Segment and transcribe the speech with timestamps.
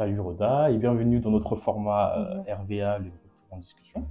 [0.00, 4.06] Salut Roda et bienvenue dans notre format euh, RVA, le retour en discussion.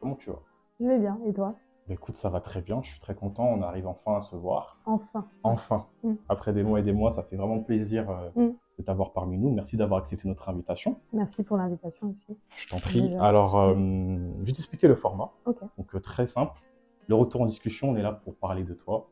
[0.00, 0.40] Comment tu vas?
[0.80, 1.54] Je vais bien, et toi?
[1.86, 4.34] Bah, Écoute, ça va très bien, je suis très content, on arrive enfin à se
[4.34, 4.80] voir.
[4.86, 5.24] Enfin.
[5.44, 6.14] Enfin, Mm.
[6.28, 8.54] après des mois et des mois, ça fait vraiment plaisir euh, Mm.
[8.80, 9.52] de t'avoir parmi nous.
[9.52, 10.96] Merci d'avoir accepté notre invitation.
[11.12, 12.36] Merci pour l'invitation aussi.
[12.56, 13.02] Je t'en prie.
[13.02, 13.24] Déjà.
[13.24, 15.30] Alors, euh, je vais t'expliquer le format.
[15.46, 15.58] Ok.
[15.78, 16.58] Donc, euh, très simple.
[17.06, 19.06] Le retour en discussion, on est là pour parler de toi,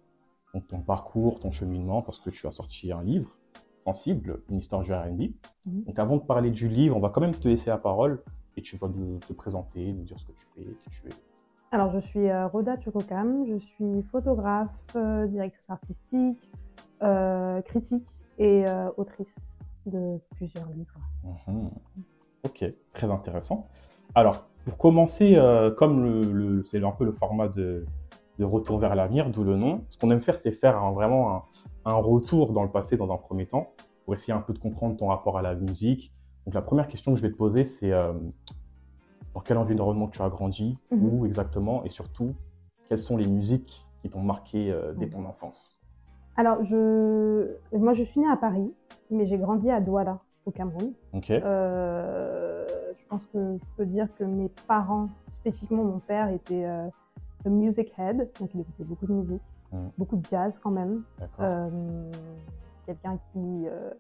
[0.52, 3.30] donc ton parcours, ton cheminement, parce que tu as sorti un livre
[3.93, 5.20] sensible, une histoire du R&B.
[5.66, 5.84] Mhm.
[5.87, 8.23] Donc, avant de parler du livre, on va quand même te laisser la parole
[8.56, 11.12] et tu vas nous te présenter, nous dire ce que tu fais, qui tu es.
[11.70, 16.38] Alors, je suis euh, Rhoda Chokokam, je suis photographe, euh, directrice artistique,
[17.02, 18.06] euh, critique
[18.38, 19.34] et euh, autrice
[19.87, 20.98] de plusieurs livres.
[21.46, 21.70] Mhm.
[22.45, 23.68] Ok, très intéressant.
[24.15, 25.38] Alors, pour commencer,
[25.79, 27.84] comme le, le- c'est un peu le format de,
[28.38, 31.43] de Retour vers l'avenir, d'où le nom, ce qu'on aime faire, c'est faire vraiment un,
[31.88, 33.69] un retour dans le passé dans un premier temps,
[34.05, 36.12] pour essayer un peu de comprendre ton rapport à la musique.
[36.46, 38.12] Donc, la première question que je vais te poser, c'est euh,
[39.35, 41.09] dans quel environnement tu as grandi, Mhm.
[41.15, 42.35] où exactement, et surtout,
[42.88, 45.79] quelles sont les musiques qui t'ont marqué euh, dès ton enfance?
[46.37, 47.57] Alors, je...
[47.73, 48.73] moi, je suis née à Paris,
[49.10, 50.93] mais j'ai grandi à Douala, au Cameroun.
[51.12, 55.09] Ok, Euh, je pense que je peux dire que mes parents,
[55.40, 56.87] spécifiquement mon père, était euh,
[57.46, 59.91] music head, donc il écoutait beaucoup de musique, Mhm.
[59.99, 61.02] beaucoup de jazz quand même.
[61.41, 62.11] Euh,
[62.87, 63.91] quelqu'un qui, euh,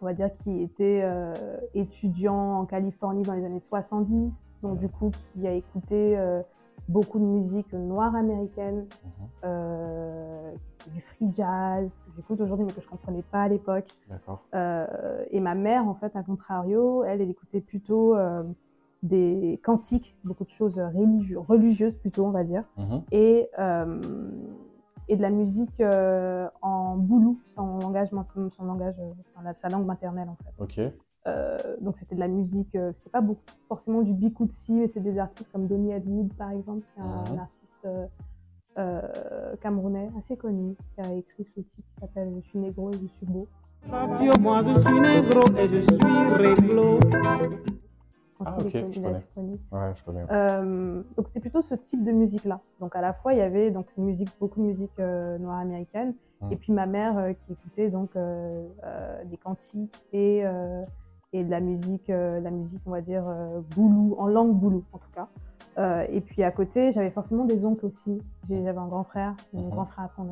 [0.00, 4.88] on va dire, qui était euh, étudiant en Californie dans les années 70, donc du
[4.88, 6.18] coup qui a écouté
[6.88, 9.28] beaucoup de musique noire américaine, Mhm.
[9.44, 10.52] euh,
[10.86, 13.88] du free jazz que j'écoute aujourd'hui mais que je comprenais pas à l'époque.
[14.54, 18.42] Euh, et ma mère, en fait, à contrario, elle, elle écoutait plutôt euh,
[19.02, 23.02] des cantiques, beaucoup de choses religieuses plutôt, on va dire Mhm.
[23.12, 24.00] et, euh,
[25.08, 28.08] et de la musique euh, en boulou, son langage,
[28.48, 30.54] son langage, euh, enfin, sa langue maternelle en fait.
[30.86, 30.92] Ok.
[31.28, 35.00] Euh, donc c'était de la musique, euh, c'est pas beaucoup, forcément du bikutsi, mais c'est
[35.00, 37.38] des artistes comme Donny Edwood par exemple, qui est un, Mhm.
[37.38, 38.06] artiste euh,
[38.78, 42.94] euh, camerounais assez connu, qui a écrit ce titre qui s'appelle Je suis négro et
[42.94, 43.46] je suis beau.
[43.88, 46.98] Moi je suis négro et je suis réglo.
[48.46, 49.00] Ah, Franchement, je
[49.34, 49.58] connais.
[49.72, 50.24] Ouais, je connais.
[50.30, 52.60] Euh, donc c'était plutôt ce type de musique là.
[52.80, 55.58] Donc à la fois il y avait donc une musique, beaucoup de musique euh, noire
[55.58, 56.52] américaine, Mm.
[56.52, 58.10] et puis ma mère euh, qui écoutait donc
[59.26, 60.42] des cantiques et
[61.34, 63.24] et de la musique, la musique on va dire
[63.74, 65.28] boulou en langue boulou en tout cas.
[66.10, 68.20] Et puis à côté j'avais forcément des oncles aussi.
[68.48, 69.70] J'avais un grand frère, mon Mhm.
[69.70, 70.26] grand frère enfin,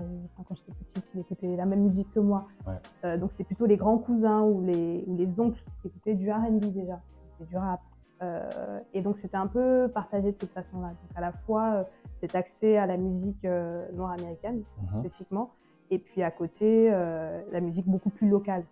[0.46, 2.46] quand j'étais petite il écoutait la même musique que moi.
[2.66, 3.16] Ouais.
[3.18, 6.66] Donc c'était plutôt les grands cousins ou les ou les oncles qui écoutaient du R&B
[6.72, 7.00] déjà,
[7.48, 7.80] du rap.
[8.22, 10.88] Euh, et donc c'était un peu partagé de cette façon-là.
[10.88, 11.84] Donc à la fois euh,
[12.20, 15.00] cet accès à la musique euh, noire américaine Mhm.
[15.00, 15.50] spécifiquement,
[15.90, 18.64] et puis à côté la musique beaucoup plus locale.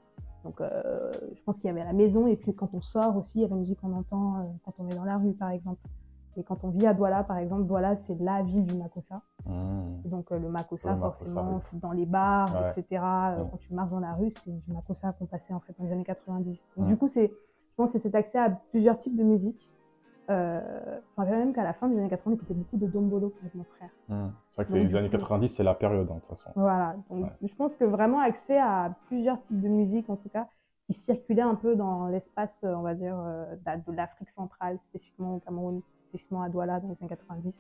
[0.45, 3.39] Donc je pense qu'il y avait à la maison, et puis quand on sort aussi,
[3.39, 5.81] il y a la musique qu'on entend quand on est dans la rue par exemple.
[6.37, 9.23] Et quand on vit à Douala par exemple, Douala c'est la ville du Makossa.
[9.47, 10.03] Mhm.
[10.05, 11.61] Donc euh, le Makossa, forcément, oui.
[11.63, 12.71] c'est dans les bars, Ouais.
[12.81, 13.03] etc.
[13.51, 15.93] Quand tu marches dans la rue, c'est du Makossa qu'on passait en fait dans les
[15.93, 16.57] années 90.
[16.77, 16.87] Donc.
[16.87, 17.33] Du coup, c'est,
[17.79, 19.71] pense c'est cet accès à plusieurs types de musique.
[20.31, 20.61] Euh,
[21.17, 23.65] rappelle même qu'à la fin des années 80, on écoutait beaucoup de Dombolo avec mon
[23.65, 23.89] frère.
[24.09, 24.33] Mhm.
[24.51, 26.51] C'est vrai que Donc, les années coup- 90, c'est la période, hein, de toute façon.
[26.55, 26.97] Voilà.
[27.09, 27.33] Donc Ouais.
[27.49, 30.47] je pense que vraiment accès à plusieurs types de musique, en tout cas,
[30.87, 34.79] qui circulaient un peu dans l'espace, euh, on va dire, euh, de de l'Afrique centrale,
[34.91, 37.59] spécifiquement au Cameroun, spécifiquement à Douala dans les années 90.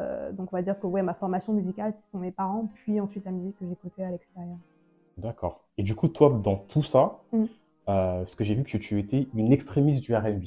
[0.00, 2.98] Euh, donc on va dire que ouais, ma formation musicale, ce sont mes parents, puis
[3.00, 4.56] ensuite la musique que j'écoutais à l'extérieur.
[5.18, 5.60] D'accord.
[5.78, 7.44] Et du coup, toi, dans tout ça, Mm.
[7.88, 10.44] Euh, parce que j'ai vu que tu étais une extrémiste du R&B.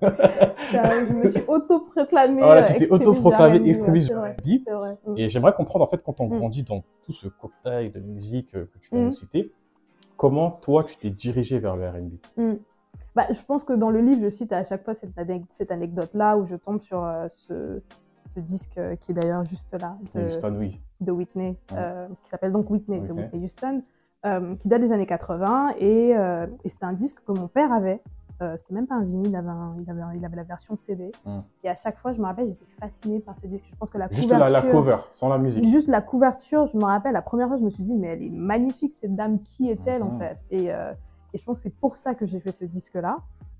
[0.00, 2.42] Ça, je me suis auto-proclamée.
[2.42, 4.12] Voilà, euh, tu t'es extrémiste autoproclamée du R&B, extrémiste
[4.44, 4.58] du.
[5.06, 5.14] Mm.
[5.16, 6.38] Et j'aimerais comprendre, en fait, quand on Mm.
[6.38, 9.10] grandit dans tout ce cocktail de musique euh, que tu viens Mm.
[9.10, 9.52] de citer,
[10.16, 12.54] comment, toi, tu t'es dirigé vers le R&B Mm.
[13.14, 15.72] Bah, je pense que dans le livre, je cite à chaque fois cette, anec- cette
[15.72, 17.80] anecdote-là où je tombe sur euh, ce,
[18.34, 20.80] ce disque euh, qui est d'ailleurs juste là, de, Houston, oui.
[21.00, 21.78] de Whitney, Ouais.
[21.78, 23.22] euh, qui s'appelle donc Whitney, de Whitney.
[23.24, 23.82] Whitney Houston,
[24.26, 25.74] euh, qui date des années 80.
[25.78, 28.02] Et, euh, et c'était un disque que mon père avait.
[28.40, 30.44] Euh, c'était même pas un vinyle, il avait, un- il avait, un- il avait la
[30.44, 31.10] version CD.
[31.26, 31.38] Mm.
[31.64, 33.64] Et à chaque fois, je me rappelle, j'étais fascinée par ce disque.
[33.68, 34.66] Je pense que la Juste la, couverture...
[34.68, 35.64] la cover, sans la musique.
[35.64, 38.22] Juste la couverture, je me rappelle, la première fois, je me suis dit, mais elle
[38.22, 40.18] est magnifique, cette dame, qui est-elle en Mhm.
[40.20, 40.38] fait?
[40.52, 40.92] Et, euh,
[41.34, 43.18] et je pense que c'est pour ça que j'ai fait ce disque-là.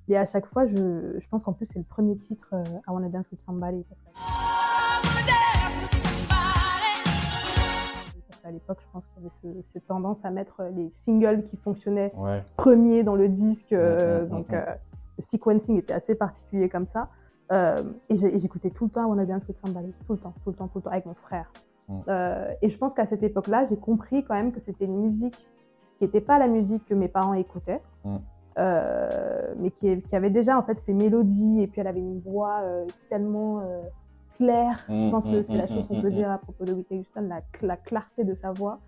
[0.08, 2.90] Et à chaque fois, je, je pense qu'en plus, c'est le premier titre, euh, I
[2.90, 3.84] Wanna Dance with Somebody.
[3.88, 5.57] Parce que-
[8.48, 11.56] qu'à l'époque, je pense qu'il y avait ce- cette tendance à mettre les singles qui
[11.56, 12.42] fonctionnaient Ouais.
[12.56, 13.72] premiers dans le disque.
[13.72, 14.54] euh, Mhm, donc, mhm.
[14.54, 14.64] euh,
[15.18, 17.08] le sequencing était assez particulier comme ça.
[17.52, 19.92] Euh, et j'écoutais tout le temps I Wanna Dance with Somebody.
[20.06, 21.50] Tout le temps, tout le temps, tout le temps, avec mon frère.
[22.08, 25.36] Euh, et je pense qu'à cette époque-là, j'ai compris quand même que c'était une musique
[25.98, 27.80] qui n'était pas la musique que mes parents écoutaient.
[28.58, 32.18] Euh, mais qui, qui avait déjà en fait ses mélodies et puis elle avait une
[32.20, 32.60] voix
[33.08, 33.62] tellement
[34.38, 34.84] claire.
[34.88, 36.72] Je Mm, pense que mm, c'est la mm, chose qu'on peut dire à propos de
[36.72, 38.78] Whitney Houston, la, la clarté de sa voix.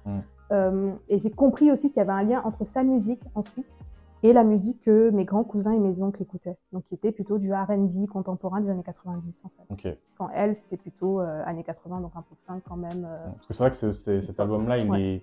[0.52, 3.78] Euh, et j'ai compris aussi qu'il y avait un lien entre sa musique ensuite
[4.22, 6.56] et la musique que mes grands cousins et mes oncles écoutaient.
[6.72, 9.98] Donc qui était plutôt du R&B contemporain des années 90 en fait.
[10.18, 13.06] Quand elle, c'était plutôt euh, années 80, donc un peu funk quand même.
[13.08, 13.26] euh.
[13.34, 15.00] Parce que c'est vrai que ce- ce- cet album-là, il, Ouais.
[15.00, 15.22] est,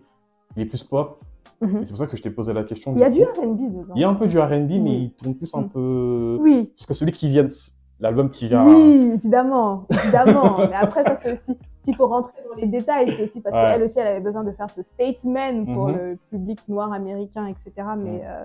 [0.56, 1.20] il est plus pop.
[1.62, 1.82] Mhm.
[1.84, 2.94] C'est pour ça que je t'ai posé la question.
[2.94, 3.22] Il y a du.
[3.22, 3.94] R&B dedans.
[3.96, 5.70] Il y a un peu du R&B, mais il tourne plus un Mm.
[5.70, 6.38] peu.
[6.42, 7.50] Oui, Parce que celui qui vient, de-
[8.00, 8.66] l'album qui vient.
[8.66, 10.58] Oui, évidemment, évidemment.
[10.70, 13.72] Mais après, ça, c'est aussi, s'il faut rentrer dans les détails, c'est aussi parce Ouais.
[13.74, 15.96] qu'elle aussi, elle avait besoin de faire ce statement pour Mhm.
[15.98, 17.88] le public noir américain, etc.
[17.98, 18.44] Mais, euh,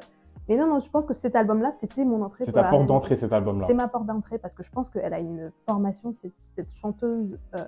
[0.49, 3.17] mais non, non, je pense que cet album-là, c'était mon entrée C'est ta porte d'entrée,
[3.17, 3.67] cet album-là.
[3.67, 7.65] C'est ma porte d'entrée parce que je pense qu'elle a une formation, cette, chanteuse, euh,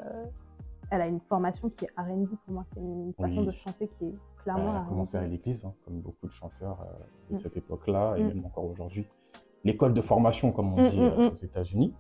[0.90, 3.88] elle a une formation qui est R&B pour moi, qui est une façon de chanter
[3.98, 4.88] qui est Elle clairement a R&B.
[4.88, 7.38] commencé à l'église, hein, comme beaucoup de chanteurs euh, de Mm.
[7.42, 8.28] cette époque-là, et Mm.
[8.28, 9.06] même encore aujourd'hui.
[9.64, 11.32] L'école de formation, comme on Mm, dit mm, euh, mm.
[11.32, 11.94] aux États-Unis.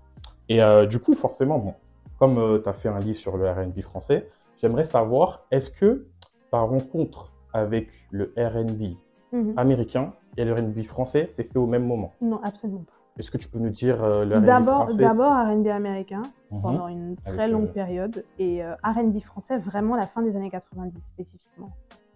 [0.48, 1.74] Et euh, du coup, forcément, bon,
[2.18, 4.28] comme tu as fait un livre sur le RB français,
[4.60, 6.06] j'aimerais savoir, est-ce que
[6.50, 8.96] ta rencontre avec le RB
[9.32, 9.54] Mhm.
[9.56, 12.12] américain et le RB français s'est fait au même moment?
[12.20, 12.92] Non, absolument pas.
[13.18, 16.22] Est-ce que tu peux nous dire euh, le RB D'abord, français d'abord R&B américain.
[16.50, 16.60] Mhm.
[16.62, 20.36] pendant une très Avec, longue euh, période et euh, R&B français vraiment la fin des
[20.36, 21.70] années 90 spécifiquement.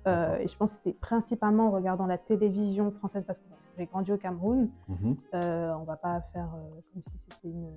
[0.06, 3.44] Euh, et je pense que c'était principalement en regardant la télévision française parce que
[3.76, 4.70] j'ai grandi au Cameroun.
[4.88, 5.16] Mhm.
[5.34, 7.68] Euh, on va pas faire euh, comme si c'était une,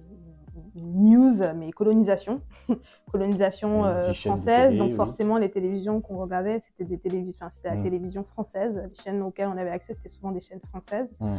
[0.75, 2.41] news, mais colonisation,
[3.11, 4.69] colonisation euh, française.
[4.69, 4.95] télé, donc oui.
[4.95, 7.83] forcément les télévisions qu'on regardait c'était des télévisions, enfin, c'était la Mm.
[7.83, 8.81] télévision française.
[8.89, 11.15] Les chaînes auxquelles on avait accès c'était souvent des chaînes françaises.
[11.19, 11.37] Mm.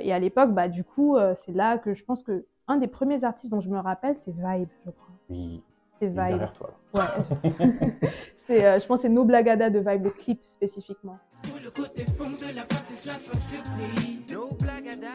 [0.00, 3.22] Et à l'époque, bah, du coup, c'est là que je pense que un des premiers
[3.24, 5.14] artistes dont je me rappelle, c'est Vibe, je crois.
[5.28, 5.62] Oui,
[5.98, 6.16] C'est Vibe.
[6.16, 6.70] derrière toi.
[6.94, 7.00] là.
[7.00, 7.50] Ouais.
[8.46, 11.18] c'est, euh, je pense que c'est No Blagada de Vibe, le clip spécifiquement.
[11.42, 14.32] Pour le côté fond de la face, cela sans surprise.
[14.32, 15.06] No blagada.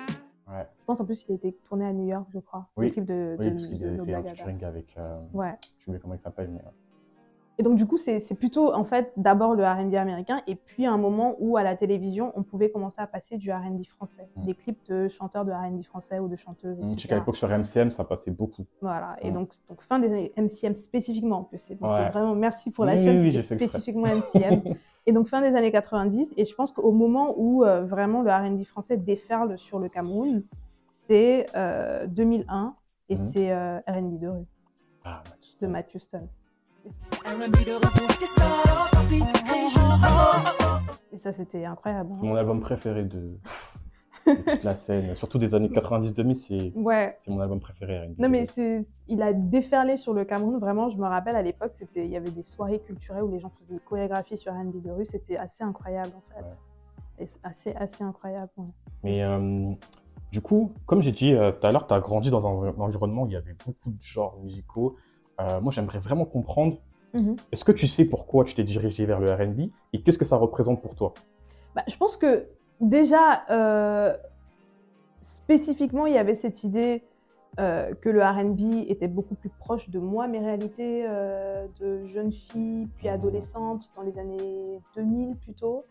[0.48, 0.68] Ouais.
[0.80, 2.68] Je pense en plus qu'il a été tourné à New York, je crois.
[2.78, 2.88] Oui.
[2.88, 4.96] Le clip de, Oui, de, parce qu'il avait No fait un featuring avec.
[4.98, 5.54] euh, Ouais.
[5.80, 6.62] Je sais plus comment il s'appelle, mais.
[7.54, 10.86] Euh, Et donc, du coup, c'est plutôt, en fait, d'abord le RB américain, et puis
[10.86, 14.28] un moment où, à la télévision, on pouvait commencer à passer du RB français.
[14.36, 14.46] Mm.
[14.46, 17.08] Des clips de chanteurs de RB français ou de chanteuses, Je sais etc.
[17.10, 18.66] qu'à l'époque sur MCM, ça passait beaucoup.
[18.82, 19.16] Voilà.
[19.22, 19.34] Et Mm.
[19.36, 21.60] donc, donc, fin des années MCM spécifiquement, en plus.
[21.60, 22.10] C'est Ouais.
[22.10, 23.58] vraiment merci pour la Oui, chaîne, oui, exprès.
[23.58, 24.64] spécifiquement MCM.
[25.06, 26.34] et donc, fin des années 90.
[26.38, 30.44] Et je pense qu'au moment où euh, vraiment le RB français déferle sur le Cameroun,
[31.08, 32.76] c'est euh, 2001
[33.10, 33.20] et Mhm.
[33.34, 34.46] c'est euh, RB de rue
[35.04, 35.22] Ah,
[35.62, 36.28] de Matt Houston.
[41.12, 42.10] Et ça, c'était incroyable.
[42.20, 43.38] C'est mon album préféré de,
[44.26, 45.16] de toute la scène.
[45.16, 47.18] Surtout des années 90-2000, c'est Ouais.
[47.28, 48.10] mon album préféré.
[48.18, 48.46] Non, mais
[49.08, 50.60] il a déferlé sur le Cameroun.
[50.60, 53.52] Vraiment, je me rappelle à l'époque, il y avait des soirées culturelles où les gens
[53.60, 55.06] faisaient des chorégraphies sur R&B de rue.
[55.06, 56.42] C'était assez incroyable, en fait.
[56.44, 56.56] Ouais.
[57.20, 58.50] Et c'est assez, assez incroyable.
[58.58, 58.66] ouais.
[59.04, 59.72] Mais euh,
[60.32, 62.80] du coup, comme j'ai dit euh, tout à l'heure, tu as grandi dans un env-
[62.82, 64.96] environnement où il y avait beaucoup de genres musicaux.
[65.40, 66.78] Euh, moi, j'aimerais vraiment comprendre,
[67.14, 67.36] Mhm.
[67.52, 70.36] est-ce que tu sais pourquoi tu t'es dirigé vers le RB et qu'est-ce que ça
[70.38, 71.14] représente pour toi?
[71.76, 72.48] Bah, je pense que
[72.80, 74.16] déjà, euh,
[75.22, 77.04] spécifiquement, il y avait cette idée
[77.60, 81.08] euh, que le RB était beaucoup plus proche de moi, mes réalités
[81.80, 85.86] de jeune fille, puis adolescente, dans les années 2000 plutôt.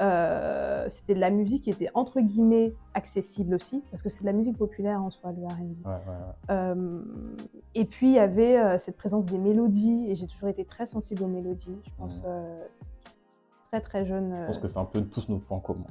[0.00, 4.26] Euh, c'était de la musique qui était entre guillemets accessible aussi, parce que c'est de
[4.26, 5.58] la musique populaire en soi, le RB.
[5.84, 6.34] Ouais, ouais, ouais.
[6.50, 7.00] Euh,
[7.74, 10.86] et puis il y avait euh, cette présence des mélodies, et j'ai toujours été très
[10.86, 11.78] sensible aux mélodies.
[11.84, 12.62] Je pense euh,
[13.72, 14.36] très très jeune.
[14.42, 15.84] Je pense que c'est un peu tous nos points communs.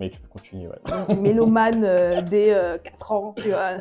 [0.00, 1.14] Mais tu peux continuer, ouais.
[1.20, 1.82] mélomane
[2.24, 3.34] dès 4 ans.
[3.36, 3.76] Tu vois.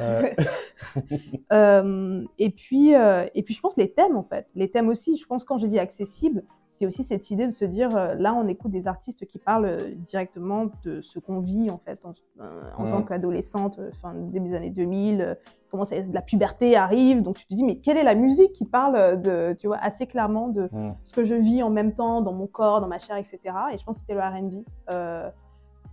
[2.38, 4.48] Et, puis, et puis je pense les thèmes en fait.
[4.56, 6.44] Les thèmes aussi, je pense quand j'ai dit accessible,
[6.82, 9.66] c'est aussi cette idée de se dire euh, là on écoute des artistes qui parlent
[9.66, 14.50] euh, directement de ce qu'on vit en fait en, euh, en tant qu'adolescente, fin début
[14.50, 15.36] des années 2000, euh,
[15.70, 18.66] comment ça, la puberté arrive, donc tu te dis mais quelle est la musique qui
[18.66, 20.70] parle de, tu vois, assez clairement de
[21.04, 23.40] ce que je vis en même temps dans mon corps, dans ma chair, etc.
[23.74, 25.30] Et je pense que c'était le R&B euh,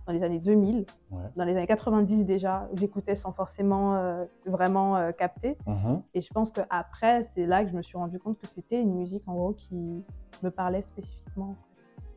[0.07, 1.17] dans les années 2000, Ouais.
[1.35, 5.55] dans les années 90 déjà, j'écoutais sans forcément euh, vraiment euh, capter.
[5.67, 6.01] Mhm.
[6.15, 8.95] Et je pense qu'après, c'est là que je me suis rendu compte que c'était une
[8.95, 10.03] musique en gros qui
[10.43, 11.55] me parlait spécifiquement.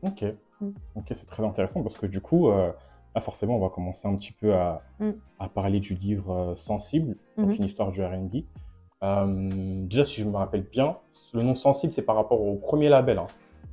[0.01, 0.23] Ok,
[0.61, 0.69] Mm.
[0.95, 2.71] ok, c'est très intéressant parce que du coup, euh,
[3.15, 5.11] là forcément, on va commencer un petit peu à, Mm.
[5.39, 7.55] à parler du livre euh, Sensible, donc Mhm.
[7.55, 8.43] une histoire du R&B.
[9.03, 10.97] Euh, déjà, si je me rappelle bien,
[11.33, 13.19] le nom Sensible, c'est par rapport au premier label.
[13.19, 13.27] hein,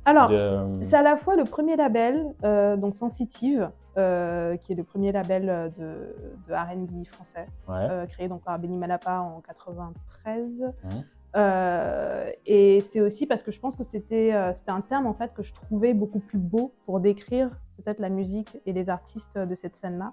[0.05, 4.75] Alors, de- c'est à la fois le premier label, euh, donc Sensitive, euh, qui est
[4.75, 6.15] le premier label de,
[6.47, 8.07] de R&B français, Ouais.
[8.09, 10.63] créé donc par Benny Malapa en 93.
[10.83, 11.03] Mhm.
[11.35, 15.33] Euh, et c'est aussi parce que je pense que c'était euh, un terme en fait
[15.33, 19.55] que je trouvais beaucoup plus beau pour décrire peut-être la musique et les artistes de
[19.55, 20.11] cette scène-là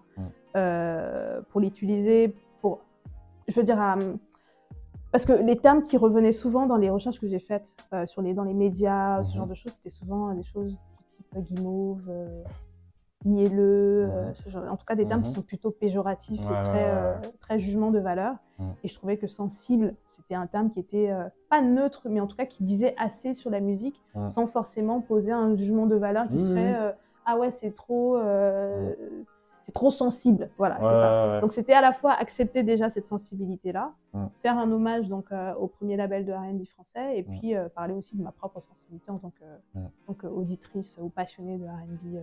[0.56, 2.80] euh, pour l'utiliser pour,
[3.48, 3.96] je veux dire, à-
[5.10, 8.22] parce que les termes qui revenaient souvent dans les recherches que j'ai faites euh, sur
[8.22, 9.36] les, dans les médias, ce Mhm.
[9.38, 10.76] genre de choses, c'était souvent des choses du
[11.16, 12.42] type guimauve, euh,
[13.24, 14.10] mielleux, Mhm.
[14.12, 15.34] euh, ce genre- en tout cas des termes qui Mhm.
[15.36, 17.32] sont plutôt péjoratifs Ouais, et très, ouais, euh, ouais.
[17.40, 18.36] très jugement de valeur.
[18.84, 19.94] Et je trouvais que sensible,
[20.28, 23.32] c'était un terme qui était euh, pas neutre, mais en tout cas qui disait assez
[23.32, 24.02] sur la musique,
[24.34, 26.92] sans forcément poser un jugement de valeur qui serait euh,
[27.24, 28.94] ah ouais c'est trop euh,
[29.64, 31.40] c'est trop sensible, voilà c'est ça.
[31.40, 34.26] Donc c'était à la fois accepter déjà cette sensibilité-là, Mm.
[34.42, 35.26] faire un hommage donc
[35.58, 39.18] au premier label de R&B français, et puis parler aussi de ma propre sensibilité en
[39.18, 42.18] tant que en tant qu'auditrice ou passionnée de R&B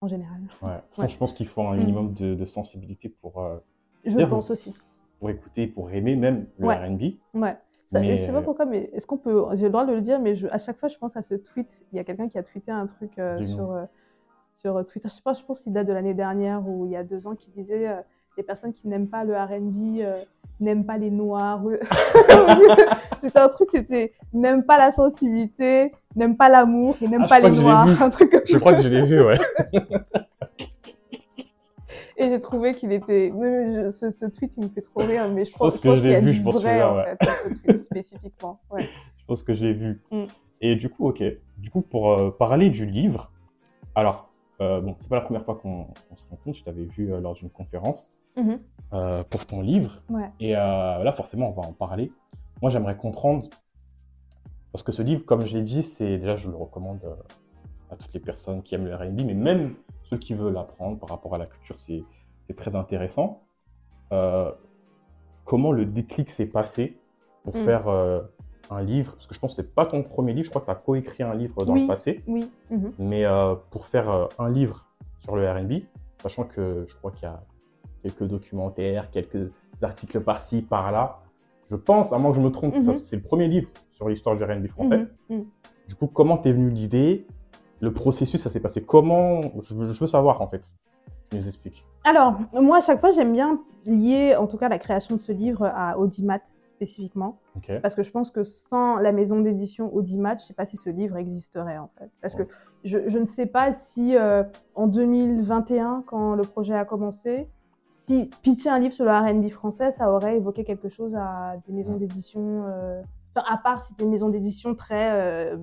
[0.00, 0.40] en général.
[0.62, 1.08] Ouais.
[1.08, 1.78] Je pense qu'il faut un Mm.
[1.78, 3.40] minimum de, de sensibilité pour,
[4.04, 4.74] Je D'ailleurs, pense aussi.
[5.18, 6.76] Pour écouter, pour aimer même le Ouais.
[6.76, 7.02] R&B.
[7.34, 7.56] Ouais.
[7.92, 9.44] Ça, Mais, je sais pas euh, pourquoi, mais est-ce qu'on peut.
[9.54, 11.34] J'ai le droit de le dire, mais je, à chaque fois, je pense à ce
[11.34, 11.68] tweet.
[11.92, 13.84] Il y a quelqu'un qui a tweeté un truc euh, sur, euh,
[14.56, 15.08] sur Twitter.
[15.08, 17.26] Je sais pas, je pense qu'il date de l'année dernière ou il y a deux
[17.28, 17.94] ans, qui disait euh,
[18.36, 20.02] les personnes qui n'aiment pas le RB
[20.58, 21.62] n'aiment pas les noirs.
[23.22, 27.40] c'était un truc, c'était n'aiment pas la sensibilité, n'aiment pas l'amour et n'aiment Ah, pas
[27.40, 27.86] les noirs.
[28.02, 29.36] Un truc comme Je crois que je l'ai vu, ouais.
[32.18, 33.30] Et j'ai trouvé qu'il était.
[33.30, 36.02] je- ce, ce tweet, il me fait trop rire, mais je, pense pense que je
[36.02, 37.16] l'ai vu, je pense vrai, ouais.
[37.20, 38.60] fait, ce tweet spécifiquement.
[38.70, 38.88] Ouais.
[39.18, 40.00] Je pense que je l'ai vu.
[40.12, 40.24] Mm.
[40.60, 41.20] Et du coup, ok.
[41.58, 43.32] Du coup, pour euh, parler du livre,
[43.96, 44.30] alors,
[44.60, 46.56] euh, bon, c'est pas la première fois qu'on se rencontre.
[46.58, 48.60] Je t'avais vu euh, lors d'une conférence Mhm.
[48.92, 50.00] euh, pour ton livre.
[50.08, 50.30] Ouais.
[50.38, 52.12] Et là, forcément, on va en parler.
[52.62, 53.48] Moi, j'aimerais comprendre,
[54.72, 57.00] parce que ce livre, comme je l'ai dit, c'est déjà, je le recommande
[57.90, 59.74] à toutes les personnes qui aiment le R&B, mais même
[60.10, 62.04] ceux qui veulent apprendre par rapport à la culture, c'est
[62.56, 63.42] très intéressant.
[64.12, 64.52] Euh,
[65.44, 66.98] comment le déclic s'est passé
[67.44, 67.64] pour Mm.
[67.64, 68.20] faire euh,
[68.70, 69.12] un livre?
[69.14, 70.76] Parce que je pense que c'est pas ton premier livre, je crois que tu as
[70.76, 71.82] coécrit un livre dans Oui.
[71.82, 72.48] le passé, Oui.
[72.70, 72.92] Mhm.
[72.98, 74.86] mais euh, pour faire un livre
[75.20, 75.82] sur le R&B,
[76.22, 77.42] sachant que je crois qu'il y a
[78.02, 79.50] quelques documentaires, quelques
[79.82, 81.20] articles par-ci, par-là,
[81.68, 82.94] je pense, à moins que je me trompe, Mhm.
[82.94, 84.98] c'est le premier livre sur l'histoire du R&B français.
[84.98, 85.08] Mhm.
[85.38, 85.44] Mhm.
[85.88, 87.26] Du coup, comment t'es venu l'idée
[87.80, 89.42] Le processus, ça s'est passé comment?
[89.62, 90.62] Je veux, je veux savoir en fait.
[91.30, 91.84] Tu nous expliques.
[92.04, 95.32] Alors, moi, à chaque fois, j'aime bien lier, en tout cas, la création de ce
[95.32, 96.40] livre à Audimat
[96.76, 97.38] spécifiquement,
[97.82, 100.76] parce que je pense que sans la maison d'édition Audimat, je ne sais pas si
[100.76, 102.10] ce livre existerait, en fait.
[102.20, 102.42] Parce que
[102.84, 107.48] je, je ne sais pas si, euh, en 2021, quand le projet a commencé,
[108.06, 111.72] si pitcher un livre sur le R&B français, ça aurait évoqué quelque chose à des
[111.72, 113.02] maisons d'édition, euh,
[113.34, 115.56] enfin, à part si c'était une maison d'édition très euh,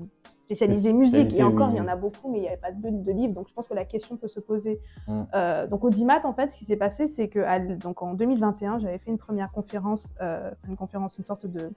[0.55, 2.71] spécialisée musique, et encore, oui, il y en a beaucoup, mais il n'y avait pas
[2.71, 4.79] de, de livre, donc je pense que la question peut se poser.
[5.07, 5.21] Mm.
[5.33, 8.13] Euh, donc Audimat, en fait, ce qui s'est passé, c'est que à l- donc en
[8.13, 11.71] 2021, j'avais fait une première conférence, euh, une conférence, une sorte de,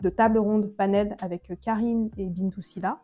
[0.00, 2.98] de table ronde panel avec euh, Karine et Bintou Silla,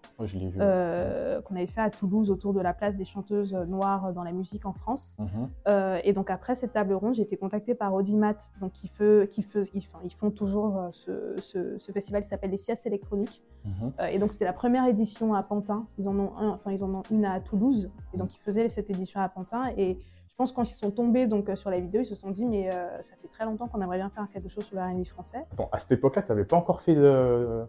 [0.50, 0.58] vu.
[0.60, 4.32] euh, qu'on avait fait à Toulouse autour de la place des chanteuses noires dans la
[4.32, 5.14] musique en France.
[5.18, 5.28] Mhm.
[5.68, 9.28] Euh, et donc après cette table ronde, j'ai été contactée par Audimat, donc qui, fait,
[9.28, 12.56] qui, fait, ils, font, ils font toujours euh, ce, ce- ce festival qui s'appelle les
[12.58, 13.42] siestes électroniques.
[13.64, 13.92] Mhm.
[14.00, 15.86] Euh, et donc c'était la première édition à Pantin.
[15.98, 17.90] Ils en ont un, enfin ils en ont une à Toulouse.
[18.14, 19.70] Et donc ils faisaient cette édition à Pantin.
[19.76, 19.98] Et
[20.40, 22.70] pense quand ils sont tombés donc euh, sur la vidéo, ils se sont dit mais
[22.70, 25.44] euh, ça fait très longtemps qu'on aimerait bien faire quelque chose sur le R&B français.
[25.52, 27.64] Attends, à cette époque-là, tu n'avais pas encore fait de.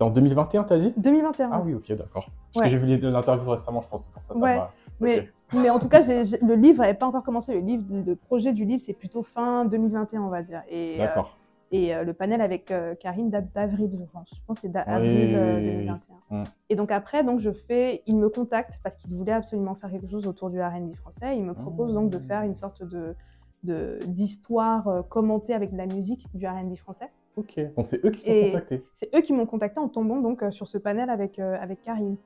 [0.00, 0.92] En 2021, t'as dit?
[0.96, 1.50] 2021.
[1.52, 2.26] Ah oui, ok, d'accord.
[2.52, 2.62] Parce Ouais.
[2.64, 4.34] que j'ai vu les- l'interview récemment, je pense, pour ça.
[4.34, 4.56] ça Ouais.
[4.56, 7.54] m'a- Mais, en tout cas, le livre n'avait pas encore commencé.
[7.54, 10.62] Le, livre, le projet du livre, c'est plutôt fin 2021, on va dire.
[10.72, 11.38] Euh, D'accord.
[11.72, 14.30] Et euh, le panel avec euh, Karine date d'avril, je pense.
[14.34, 15.86] Je pense que c'est d'avril euh, oui, oui, oui.
[15.86, 16.36] 2021.
[16.42, 16.44] Mm.
[16.70, 20.08] Et donc après, donc je fais, il me contacte parce qu'il voulait absolument faire quelque
[20.08, 21.36] chose autour du R&B français.
[21.36, 23.14] Il me propose donc de faire une sorte de
[24.06, 27.10] d'histoire euh, commentée avec de la musique du R&B français.
[27.36, 27.58] Ok.
[27.76, 28.84] Donc c'est eux qui t'ont Et- contacté.
[28.96, 31.82] C'est eux qui m'ont contacté en tombant donc euh, sur ce panel avec euh, avec
[31.82, 32.16] Karine.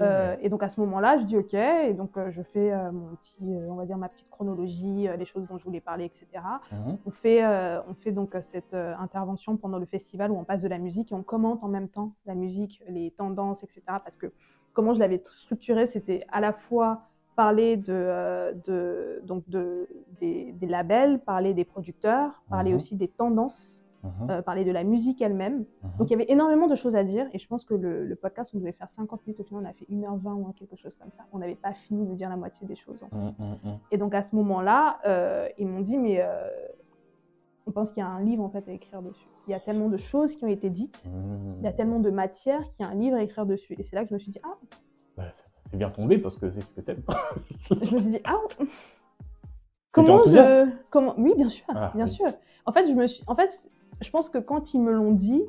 [0.00, 2.90] Euh, et donc à ce moment-là, je dis OK, et donc euh, je fais euh,
[2.92, 3.36] mon petit,
[3.68, 6.42] on va dire ma petite chronologie, les choses dont je voulais parler, etc.
[6.72, 6.98] Mhm.
[7.06, 7.44] On fait,
[7.88, 11.14] on fait donc cette intervention pendant le festival où on passe de la musique et
[11.14, 13.80] on commente en même temps la musique, les tendances, etc.
[13.86, 14.32] Parce que
[14.72, 17.02] comment je l'avais structuré, c'était à la fois
[17.36, 19.88] parler de, de, donc de,
[20.20, 22.76] des, des labels, parler des producteurs, parler Mhm.
[22.76, 24.30] aussi des tendances, Mhm.
[24.30, 25.58] euh, parler de la musique elle-même.
[25.82, 25.90] Mhm.
[25.98, 28.16] Donc il y avait énormément de choses à dire et je pense que le, le
[28.16, 30.96] podcast, on devait faire 50 minutes, au final on a fait 1h20 ou quelque chose
[30.96, 31.24] comme ça.
[31.32, 33.02] On n'avait pas fini de dire la moitié des choses.
[33.12, 33.78] Mhm, mhm, mhm.
[33.92, 36.48] Et donc à ce moment-là, euh, ils m'ont dit, mais euh,
[37.66, 39.28] on pense qu'il y a un livre en fait à écrire dessus.
[39.46, 42.10] Il y a tellement de choses qui ont été dites, il y a tellement de
[42.10, 43.74] matière qu'il y a un livre à écrire dessus.
[43.78, 44.56] Et c'est là que je me suis dit, ah,
[45.16, 47.02] Bah, ça, ça s'est bien tombé parce que c'est ce que t'aimes.
[47.70, 48.34] je me suis dit, ah,
[49.92, 52.10] comment je, comment, oui, bien sûr, Ah, bien oui.
[52.10, 52.26] sûr.
[52.66, 53.68] En fait, je me suis, en fait,
[54.02, 55.42] je pense que quand ils me l'ont dit,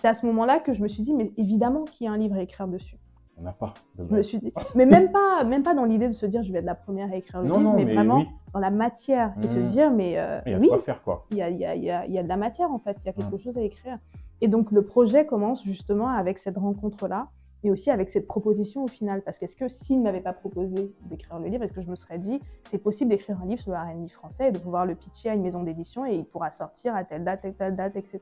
[0.00, 2.18] c'est à ce moment-là que je me suis dit, mais évidemment qu'il y a un
[2.18, 2.98] livre à écrire dessus.
[3.36, 3.74] On n'a pas.
[3.98, 6.42] de Je me suis dit, mais même pas, même pas dans l'idée de se dire
[6.44, 8.28] je vais être la première à écrire le Non, livre, non, mais, mais vraiment oui.
[8.52, 9.66] dans la matière et se Mhm.
[9.66, 11.24] dire mais euh, Il y a oui, quoi faire, quoi.
[11.30, 11.74] il y a, il y, a,
[12.06, 13.38] il y, de la matière en fait, il y a quelque Mhm.
[13.38, 13.98] chose à écrire.
[14.40, 17.28] Et donc le projet commence justement avec cette rencontre-là
[17.64, 19.22] et aussi avec cette proposition au final.
[19.22, 21.90] Parce que est-ce que s'il ne m'avait pas proposé d'écrire le livre, est-ce que je
[21.90, 22.40] me serais dit
[22.70, 25.34] c'est possible d'écrire un livre sur le R&B français et de pouvoir le pitcher à
[25.34, 28.20] une maison d'édition et il pourra sortir à telle date, telle, telle date, etc.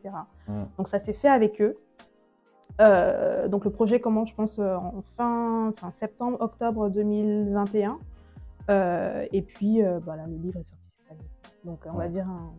[0.78, 1.76] Donc ça s'est fait avec eux.
[2.80, 7.98] Euh, donc le projet commence, je pense, euh, en fin, fin septembre, octobre 2021.
[8.70, 11.28] Euh, et puis, euh, voilà, le livre est sorti cette année.
[11.64, 12.52] Donc, on va dire un-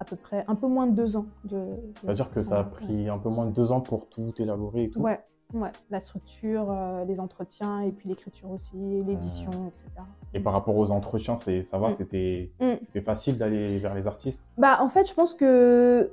[0.00, 1.26] à peu près un peu moins de deux ans.
[1.44, 2.70] De, de- C'est-à-dire que ça a ouais.
[2.70, 5.00] pris un peu moins de deux ans pour tout élaborer et tout.
[5.00, 5.20] Ouais,
[5.54, 5.70] ouais.
[5.90, 8.76] La structure, euh, les entretiens, et puis l'écriture aussi,
[9.06, 10.02] l'édition, etc.
[10.34, 11.92] Et par rapport aux entretiens, c'est ça va, Mm.
[11.94, 12.64] c'était Mm.
[12.82, 14.42] c'était facile d'aller vers les artistes?
[14.58, 16.10] Bah, en fait, je pense que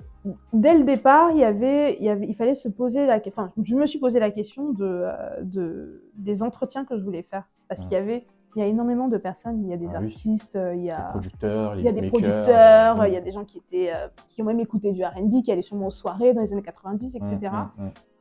[0.54, 3.52] dès le départ, il y avait, il y avait, il fallait se poser la, enfin,
[3.62, 7.44] je me suis posé la question de, euh, de des entretiens que je voulais faire,
[7.68, 7.88] parce Ouais.
[7.88, 8.25] qu'il y avait,
[8.56, 10.92] il y a énormément de personnes, il y a des Ah artistes, euh, il y
[10.92, 13.58] a, producteurs, les il y a des producteurs, euh, il y a des gens qui
[13.58, 16.54] étaient, euh, qui ont même écouté du R&B, qui allaient sûrement aux soirées dans les
[16.54, 17.40] années 90, etc.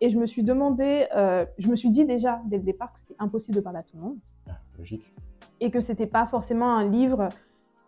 [0.04, 2.98] Et je me suis demandé, euh, je me suis dit déjà dès le départ que
[2.98, 4.16] c'était impossible de parler à tout le monde
[4.48, 5.14] Ah, Logique.
[5.60, 7.28] et que c'était pas forcément un livre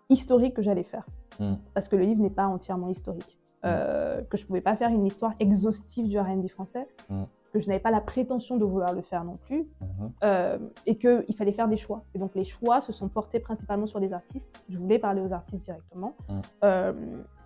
[0.08, 1.04] historique que j'allais faire.
[1.40, 1.54] Mm.
[1.74, 3.36] Parce que le livre n'est pas entièrement historique.
[3.64, 7.24] Euh, que je pouvais pas faire une histoire exhaustive du R&B français, Mm.
[7.52, 10.12] que je n'avais pas la prétention de vouloir le faire non plus, Mhm.
[10.22, 12.04] euh, et qu'il fallait faire des choix.
[12.14, 14.46] Et donc les choix se sont portés principalement sur les artistes.
[14.68, 16.14] Je voulais parler aux artistes directement.
[16.62, 16.92] Euh,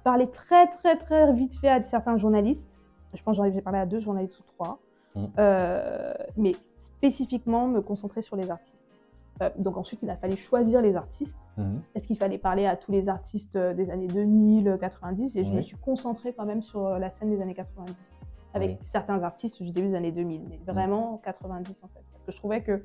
[0.04, 2.66] parler très très très vite fait à certains journalistes.
[3.14, 4.78] Je pense que j'en ai parlé à deux journalistes ou trois.
[5.14, 5.24] Mm.
[5.38, 8.74] Euh, mais spécifiquement me concentrer sur les artistes.
[9.42, 11.38] Euh, donc ensuite, il a fallu choisir les artistes.
[11.56, 11.80] Mhm.
[11.94, 15.52] Est-ce qu'il fallait parler à tous les artistes euh, des années 2000, 90 Et je
[15.52, 17.94] me suis concentrée quand même sur la scène des années 90.
[18.54, 22.00] Avec certains artistes du début des années 2000, mais vraiment 90 en fait.
[22.12, 22.82] Parce que je trouvais que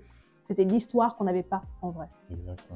[0.48, 2.08] c'était l'histoire qu'on n'avait pas en vrai.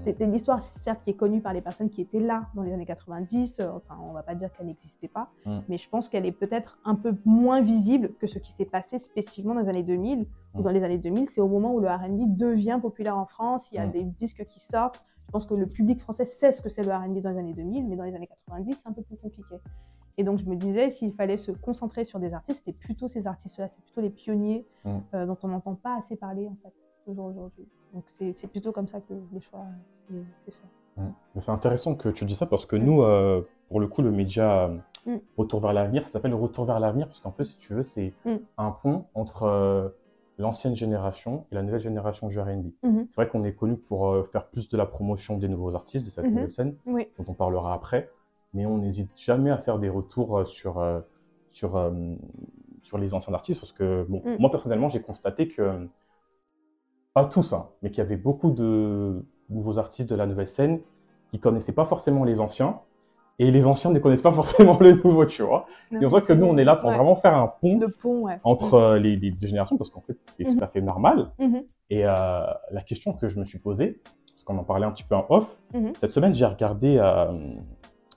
[0.06, 2.86] C'était l'histoire, certes, qui est connue par les personnes qui étaient là dans les années
[2.86, 3.60] 90.
[3.60, 5.60] euh, enfin, on va pas dire qu'elle n'existait pas, Mm.
[5.68, 9.00] mais je pense qu'elle est peut-être un peu moins visible que ce qui s'est passé
[9.00, 10.26] spécifiquement dans les années 2000.
[10.56, 10.64] Ou Mm.
[10.64, 13.70] dans les années 2000, c'est au moment où le R&B devient populaire en France.
[13.72, 13.92] Il y a Mm.
[13.92, 15.04] des disques qui sortent.
[15.28, 17.54] Je pense que le public français sait ce que c'est le R&B dans les années
[17.54, 19.56] 2000, mais dans les années 90, c'est un peu plus compliqué.
[20.20, 23.28] Et donc, je me disais, s'il fallait se concentrer sur des artistes, c'était plutôt ces
[23.28, 24.66] artistes-là, c'est plutôt les pionniers
[25.14, 26.74] euh, dont on n'entend pas assez parler, en fait,
[27.08, 27.66] toujours aujourd'hui.
[27.94, 29.66] Donc, c'est plutôt comme ça que le choix
[30.10, 31.02] s'est fait.
[31.42, 34.66] C'est intéressant que tu dis ça parce que nous, euh, pour le coup, le média
[34.68, 35.20] euh, Mm.
[35.38, 38.14] Retour vers l'avenir, ça s'appelle Retour vers l'avenir parce qu'en fait, si tu veux, c'est
[38.26, 38.36] Mm.
[38.58, 39.88] un pont entre euh,
[40.38, 42.72] l'ancienne génération et la nouvelle génération du R&B.
[42.84, 43.08] Mhm.
[43.10, 46.06] C'est vrai qu'on est connu pour euh, faire plus de la promotion des nouveaux artistes,
[46.06, 46.34] de cette Mhm.
[46.34, 47.08] nouvelle scène, Oui.
[47.18, 48.10] dont on parlera après,
[48.54, 50.84] mais on n'hésite jamais à faire des retours sur,
[51.52, 51.92] sur,
[52.82, 54.36] sur les anciens artistes parce que, bon, Mm.
[54.40, 55.88] moi personnellement, j'ai constaté que,
[57.18, 60.82] pas tous, hein, mais qu'il y avait beaucoup de nouveaux artistes de la nouvelle scène
[61.32, 62.80] qui connaissaient pas forcément les anciens
[63.40, 65.66] et les anciens ne connaissent pas forcément les nouveaux, tu vois.
[65.92, 66.96] C'est pour ça que nous, on est là pour Ouais.
[66.96, 68.40] vraiment faire un pont De pont, ouais.
[68.44, 70.58] entre euh, les, les deux générations parce qu'en fait, c'est Mhm.
[70.60, 71.32] tout à fait normal.
[71.40, 71.64] Mhm.
[71.90, 72.12] Et euh,
[72.72, 74.00] la question que je me suis posée,
[74.34, 75.94] parce qu'on en parlait un petit peu en off, Mhm.
[76.00, 77.32] cette semaine, j'ai regardé euh,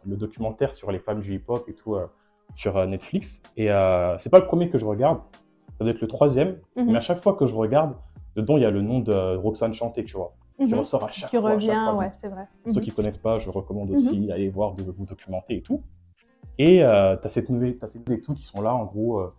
[0.07, 1.97] le documentaire sur les femmes du hip-hop et tout
[2.55, 3.41] sur Netflix.
[3.57, 3.69] Et
[4.19, 5.21] c'est pas le premier que je regarde,
[5.79, 6.57] ça doit être le troisième.
[6.77, 7.95] Mais à chaque fois que je regarde,
[8.41, 10.79] dedans, il y a le nom de Roxane Chanté, tu vois, qui Mhm.
[10.81, 11.51] ressort à chaque Qui fois.
[11.51, 11.95] chaque revient, fois.
[11.95, 12.47] ouais, c'est vrai.
[12.67, 12.81] Ceux Mhm.
[12.81, 13.97] qui connaissent pas, je recommande Mhm.
[13.97, 15.83] aussi d'aller voir, de vous documenter et tout.
[16.59, 19.33] Et euh, tu as cette nouvelle, t'as ces tout qui sont là, en gros, euh,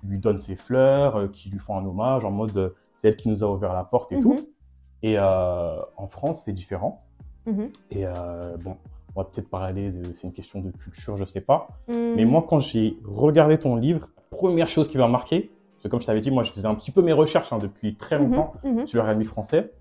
[0.00, 3.08] qui lui donnent ses fleurs, euh, qui lui font un hommage, en mode euh, c'est
[3.08, 4.36] elle qui nous a ouvert la porte et tout.
[5.02, 7.02] Et en France, c'est différent.
[7.90, 8.04] Et
[8.64, 8.76] bon,
[9.14, 11.68] on va peut-être parler de, c'est une question de culture, je sais pas.
[11.88, 15.50] Mais moi, quand j'ai regardé ton livre, première chose qui m'a marqué,
[15.84, 17.94] que comme je t'avais dit, moi, je faisais un petit peu mes recherches hein, depuis
[17.94, 18.30] très Mhm.
[18.30, 18.86] longtemps Mhm.
[18.86, 19.72] sur le R&B français,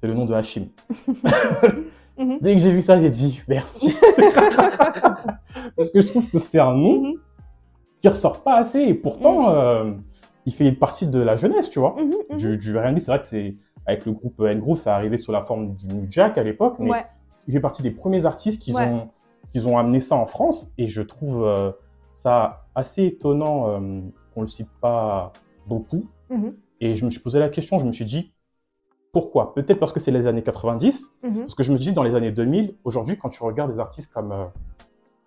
[0.00, 0.66] c'est le nom de Hachim.
[2.16, 2.38] Mhm.
[2.40, 3.92] Dès que j'ai vu ça, j'ai dit merci.
[5.76, 7.14] Parce que je trouve que c'est un nom
[8.00, 9.90] qui ressort pas assez et pourtant euh,
[10.46, 11.96] il fait partie de la jeunesse, tu vois.
[12.36, 13.56] Du, du c'est vrai que c'est
[13.86, 16.90] avec le groupe N-Groove, ça arrivait sous la forme du New Jack à l'époque, mais
[16.92, 17.06] Ouais.
[17.48, 18.86] il fait partie des premiers artistes qui Ouais.
[18.86, 19.08] ont
[19.66, 21.70] ont amené ça en France et je trouve euh,
[22.18, 24.00] ça assez étonnant euh,
[24.34, 25.32] qu'on le cite pas
[25.66, 26.06] beaucoup.
[26.30, 26.54] Mhm.
[26.80, 28.32] Et je me suis posé la question, je me suis dit
[29.12, 29.54] pourquoi?
[29.54, 31.40] Peut-être parce que c'est les années 90, Mhm.
[31.42, 34.12] parce que je me dis, dans les années 2000, aujourd'hui, quand tu regardes des artistes
[34.12, 34.44] comme, euh,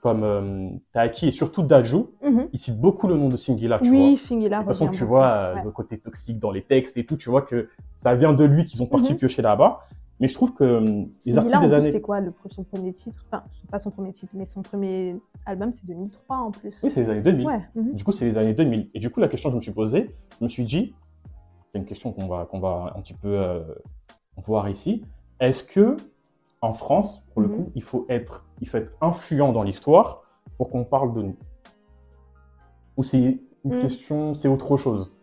[0.01, 2.49] comme euh, Taaki et surtout Dajou, Mhm.
[2.51, 4.17] ils citent beaucoup le nom de Singila, tu vois.
[4.17, 4.57] Singila.
[4.57, 5.63] De toute façon, tu vois euh, Ouais.
[5.63, 8.65] le côté toxique dans les textes et tout, tu vois que ça vient de lui
[8.65, 9.19] qu'ils ont parti Mhm.
[9.19, 9.79] piocher là-bas.
[10.19, 10.79] Mais je trouve que euh,
[11.25, 11.91] les Singila, artistes en des années...
[11.91, 13.23] c'est quoi le, son premier titre?
[13.27, 16.79] Enfin, pas son premier titre, mais son premier album, c'est 2003 en plus.
[16.83, 17.45] Oui, c'est les années 2000.
[17.45, 17.61] Ouais.
[17.75, 17.93] mhm.
[17.93, 18.89] Du coup, c'est les années 2000.
[18.95, 20.95] Et du coup, la question que je me suis posée, je me suis dit,
[21.71, 23.61] c'est une question qu'on va, qu'on va un petit peu euh,
[24.37, 25.03] voir ici.
[25.39, 25.97] Est-ce que
[26.61, 27.55] en France, pour le Mhm.
[27.55, 30.23] coup, il faut être, il faut être influent dans l'histoire
[30.57, 31.35] pour qu'on parle de nous?
[32.97, 33.39] Ou c'est une
[33.75, 33.79] Mhm.
[33.81, 35.13] question, c'est autre chose?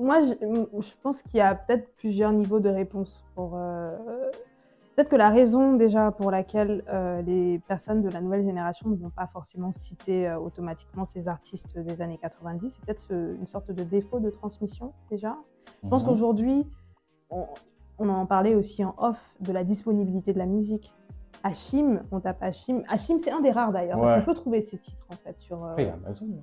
[0.00, 0.32] Moi, je,
[0.80, 3.22] je pense qu'il y a peut-être plusieurs niveaux de réponse.
[3.34, 3.96] Pour, euh,
[4.96, 8.96] peut-être que la raison déjà pour laquelle euh, les personnes de la nouvelle génération ne
[8.96, 13.46] vont pas forcément citer euh, automatiquement ces artistes des années 90, c'est peut-être ce- une
[13.46, 15.36] sorte de défaut de transmission déjà.
[15.84, 16.08] Je pense Mhm.
[16.08, 16.66] qu'aujourd'hui,
[17.28, 17.44] on,
[17.98, 20.94] on en parlait aussi en off de la disponibilité de la musique.
[21.42, 22.82] Hachim, on tape Hachim.
[22.88, 24.04] Hachim, c'est un des rares d'ailleurs, Ouais.
[24.06, 25.64] parce qu'on peut trouver ces titres en fait sur.
[25.64, 26.42] euh, a Amazon.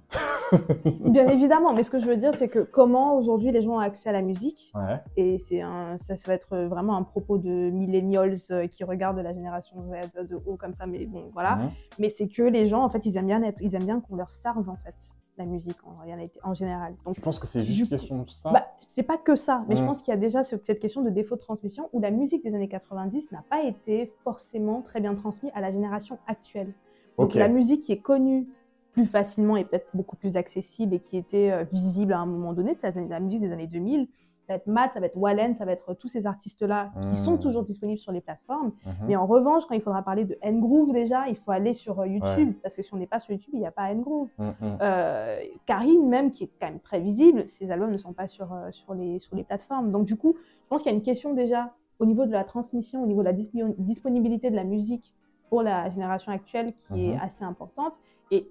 [1.11, 3.79] Bien évidemment, mais ce que je veux dire, c'est que comment aujourd'hui les gens ont
[3.79, 4.99] accès à la musique, Ouais.
[5.15, 9.19] et c'est un, ça, ça va être vraiment un propos de millennials euh, qui regardent
[9.19, 11.55] la génération Z de haut comme ça, mais bon, voilà.
[11.57, 11.69] Mhm.
[11.99, 14.15] Mais c'est que les gens, en fait, ils aiment bien être, ils aiment bien qu'on
[14.15, 14.95] leur serve en fait
[15.37, 16.95] la musique en réalité, en général.
[17.05, 18.51] Donc Je pense que c'est juste une question de ça.
[18.51, 19.85] bah, c'est pas que ça, mais je Mm.
[19.85, 22.43] pense qu'il y a déjà ce- cette question de défaut de transmission où la musique
[22.43, 26.73] des années 90 n'a pas été forcément très bien transmise à la génération actuelle.
[27.17, 28.47] Donc la musique qui est connue
[28.93, 32.53] plus facilement et peut-être beaucoup plus accessible et qui était euh, visible à un moment
[32.53, 34.07] donné, c'est la, la musique des années 2000.
[34.47, 37.07] Ça va être Matt, ça va être Wallen, ça va être tous ces artistes-là qui
[37.09, 37.25] Mm.
[37.25, 38.71] sont toujours disponibles sur les plateformes.
[38.85, 38.93] Mhm.
[39.09, 42.07] Mais en revanche, quand il faudra parler de N-Groove déjà, il faut aller sur euh,
[42.07, 44.29] YouTube parce que si on n'est pas sur YouTube, il n'y a pas N-Groove.
[44.39, 44.53] Mhm.
[44.81, 48.53] Euh, Karine même, qui est quand même très visible, ses albums ne sont pas sur,
[48.53, 49.91] euh, sur, les, sur les plateformes.
[49.91, 52.45] Donc du coup, je pense qu'il y a une question déjà au niveau de la
[52.45, 55.13] transmission, au niveau de la dispo- disponibilité de la musique
[55.49, 57.19] pour la génération actuelle qui est Mhm.
[57.21, 57.93] assez importante.
[58.31, 58.47] Et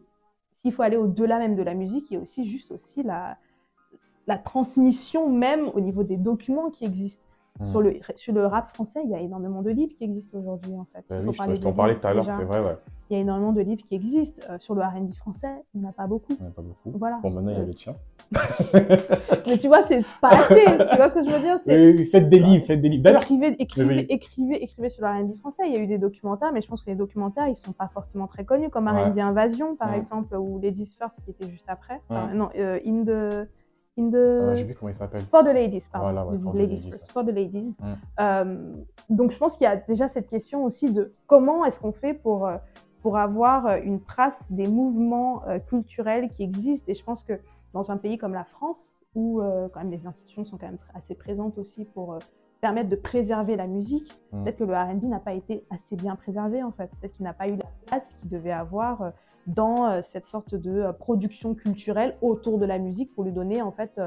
[0.61, 3.39] s'il faut aller au-delà même de la musique, il y a aussi juste aussi la,
[4.27, 7.23] la transmission même au niveau des documents qui existent.
[7.59, 7.71] Mhm.
[7.71, 10.75] Sur, le, sur le rap français, il y a énormément de livres qui existent aujourd'hui
[10.75, 11.03] en fait.
[11.09, 12.77] Bah oui, je t'en parlais tout à l'heure, c'est vrai, ouais.
[13.09, 14.43] Il y a énormément de livres qui existent.
[14.51, 16.35] Euh, sur le R&B français, il n'y en a pas beaucoup.
[16.39, 16.99] Il n'y en a pas beaucoup.
[16.99, 17.19] Voilà.
[17.23, 17.95] Bon, maintenant, il y a Euh, le tien.
[19.47, 20.65] Mais tu vois, c'est pas assez.
[20.67, 21.59] tu vois ce que je veux dire?
[21.65, 23.05] C'est Oui, oui, faites des livres, faites des livres.
[23.05, 24.07] D'ailleurs, écrivez, écrivez, Oui.
[24.11, 25.63] écrivez, écrivez sur le R&B français.
[25.67, 27.89] Il y a eu des documentaires, mais je pense que les documentaires, ils sont pas
[27.89, 29.05] forcément très connus, comme Ouais.
[29.05, 32.01] R&B Invasion, par exemple, ou Ladies First, qui était juste après.
[32.11, 33.49] Enfin, non, euh, In the...
[33.99, 34.15] In the...
[34.15, 35.23] euh, je sais plus comment il s'appelle.
[35.23, 36.13] For the Ladies, pardon.
[36.13, 37.75] Voilà, ouais, This is For the ladies Ladies, For the Ladies.
[37.81, 37.95] Mm.
[38.21, 38.75] Euh,
[39.11, 42.15] donc je pense qu'il y a déjà cette question aussi de comment est-ce qu'on fait
[42.15, 42.57] pour, euh,
[43.03, 46.85] pour avoir euh, une trace des mouvements euh, culturels qui existent.
[46.89, 47.35] Et je pense que
[47.73, 50.79] dans un pays comme la France, où euh, quand même les institutions sont quand même
[50.95, 52.19] assez présentes aussi pour
[52.61, 54.43] permettre de préserver la musique, Mm.
[54.45, 56.91] peut-être que le R&B n'a pas été assez bien préservé en fait.
[57.01, 59.13] Peut-être qu'il n'a pas eu la place qu'il devait avoir
[59.47, 63.63] dans euh, cette sorte de euh, production culturelle autour de la musique pour lui donner
[63.63, 64.01] en fait,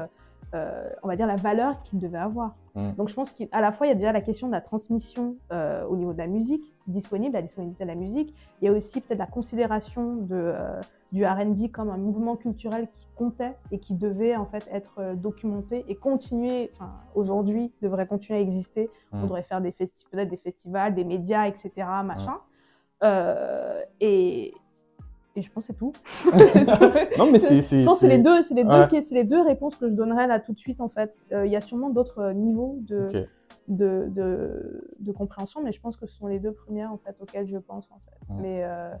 [0.54, 2.54] euh, on va dire, la valeur qu'il devait avoir.
[2.74, 2.92] Mm.
[2.96, 5.36] Donc je pense qu'à la fois, il y a déjà la question de la transmission
[5.52, 8.34] euh, au niveau de la musique disponible, la disponibilité de la musique.
[8.60, 10.80] Il y a aussi peut-être la considération de, euh,
[11.12, 15.84] du R&B comme un mouvement culturel qui comptait et qui devait en fait être documenté
[15.88, 18.90] et continuer, enfin aujourd'hui devrait continuer à exister.
[19.12, 19.22] On Mm.
[19.22, 21.70] devrait faire des peut-être des festivals, des médias, etc.
[22.04, 22.38] Machin.
[23.02, 24.52] Euh, et,
[25.36, 25.92] et je pense que c'est tout.
[27.18, 27.60] Non, mais c'est.
[27.60, 29.00] c'est- Je pense c'est les deux, c'est les deux, Ouais.
[29.02, 31.14] c'est les deux réponses que je donnerais là tout de suite en fait.
[31.32, 33.26] Euh, Il y a sûrement d'autres euh, niveaux de,
[33.68, 37.14] de, de, de compréhension, mais je pense que ce sont les deux premières en fait
[37.20, 38.32] auxquelles je pense en fait.
[38.34, 38.40] Ouais.
[38.42, 38.92] Mais, euh,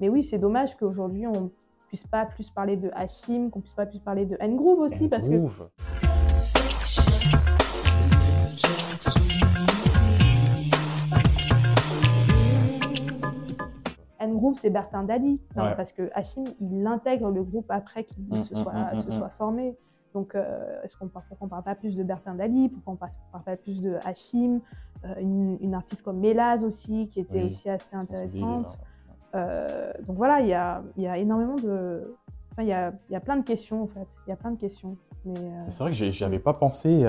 [0.00, 1.50] mais oui, c'est dommage qu'aujourd'hui on
[1.88, 5.26] puisse pas plus parler de Hashim, qu'on puisse pas plus parler de N-Groove aussi, parce
[5.28, 6.07] que
[14.28, 14.34] Groove.
[14.36, 15.76] N-Groove c'est Bertin Dali, Enfin, Ouais.
[15.76, 19.12] parce que Hashim il intègre le groupe après qu'il Mm, se, mm, soit, mm, se
[19.12, 19.76] soit formé.
[20.14, 22.70] Donc, euh, est-ce qu'on parle, pourquoi on parle pas plus de Bertin Dali?
[22.70, 23.12] Pourquoi on parle,
[23.44, 24.60] pas plus de Hachim?
[25.04, 28.78] Euh, une, une artiste comme Mélaz aussi, qui était Oui, aussi assez dit, intéressante.
[29.34, 32.16] Euh, donc voilà, il y a, y a énormément de...
[32.52, 34.08] Enfin, il y a, y a plein de questions, en fait.
[34.26, 34.96] Il y a plein de questions.
[35.26, 35.34] Mais,
[35.68, 37.04] C'est vrai que j'y avais pas pensé.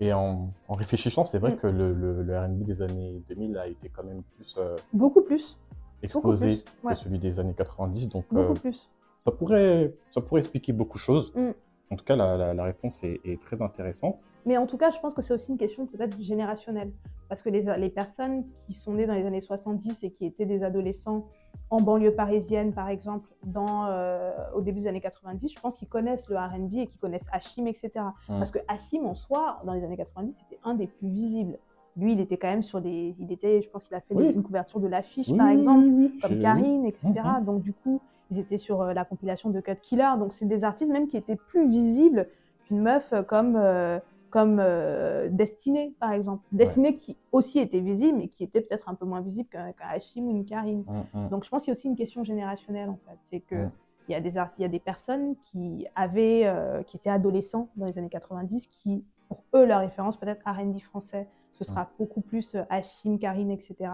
[0.00, 1.56] et en, en réfléchissant, c'est vrai Mm.
[1.56, 4.58] que le, le, le RB des années 2000 a été quand même plus
[4.92, 5.56] beaucoup plus.
[6.04, 6.94] Exposé plus, ouais.
[6.94, 8.08] que celui des années 90.
[8.08, 8.88] Donc, Beaucoup euh, plus.
[9.24, 11.32] ça, pourrait, ça pourrait expliquer beaucoup de choses.
[11.34, 11.50] Mm.
[11.90, 14.18] En tout cas, la, la, la réponse est, est très intéressante.
[14.46, 16.92] Mais en tout cas, je pense que c'est aussi une question peut-être générationnelle.
[17.28, 20.44] Parce que les, les personnes qui sont nées dans les années 70 et qui étaient
[20.44, 21.26] des adolescents
[21.70, 25.88] en banlieue parisienne, par exemple, dans, euh, au début des années 90, je pense qu'ils
[25.88, 27.90] connaissent le RB et qu'ils connaissent Hachim, etc.
[28.28, 28.38] Mm.
[28.38, 31.58] Parce que Hachim, en soi, dans les années 90, c'était un des plus visibles.
[31.96, 33.14] Lui, il était quand même sur des.
[33.18, 34.32] Il était, je pense qu'il a fait Oui.
[34.34, 37.06] une couverture de l'affiche, Oui, par exemple, oui, comme Karine, etc.
[37.38, 37.44] Mhm.
[37.44, 40.10] Donc, du coup, ils étaient sur euh, la compilation de Cut Killer.
[40.18, 42.28] Donc, c'est des artistes même qui étaient plus visibles
[42.66, 46.42] qu'une meuf euh, comme, euh, comme euh, Destinée, par exemple.
[46.50, 50.22] Destinée qui aussi était visible, mais qui était peut-être un peu moins visible qu'un Hachim
[50.24, 50.84] ou une Karine.
[51.14, 51.28] Mm, mm.
[51.28, 53.18] Donc, je pense qu'il y a aussi une question générationnelle, en fait.
[53.30, 53.70] C'est que Mm.
[54.08, 56.52] il y a des il y a des personnes qui avaient,
[56.86, 61.28] qui étaient adolescents dans les années 90, qui, pour eux, leur référence peut-être R&B français,
[61.58, 63.90] ce sera beaucoup plus euh, Hachim, Karine, etc.,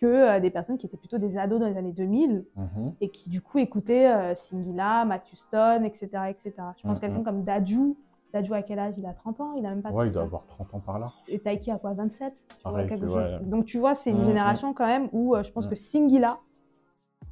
[0.00, 2.94] que euh, des personnes qui étaient plutôt des ados dans les années 2000 Mhm.
[3.00, 6.52] et qui du coup écoutaient euh, Singila, Matthew Stone, etc., etc.
[6.76, 7.00] Je pense Mhm.
[7.00, 7.96] quelqu'un comme Daju.
[8.32, 8.94] Daju à quel âge?
[8.98, 10.80] Il a 30 ans Il a même pas Ouais, il 30 doit avoir 30 ans
[10.80, 11.12] par là.
[11.28, 13.16] Et Taiki a quoi 27 tu vois, Pareil, quelque c'est- chose.
[13.16, 13.38] ouais.
[13.46, 15.70] Donc tu vois, c'est une Mhm, génération quand même où euh, je pense Mhm.
[15.70, 16.38] que Singila,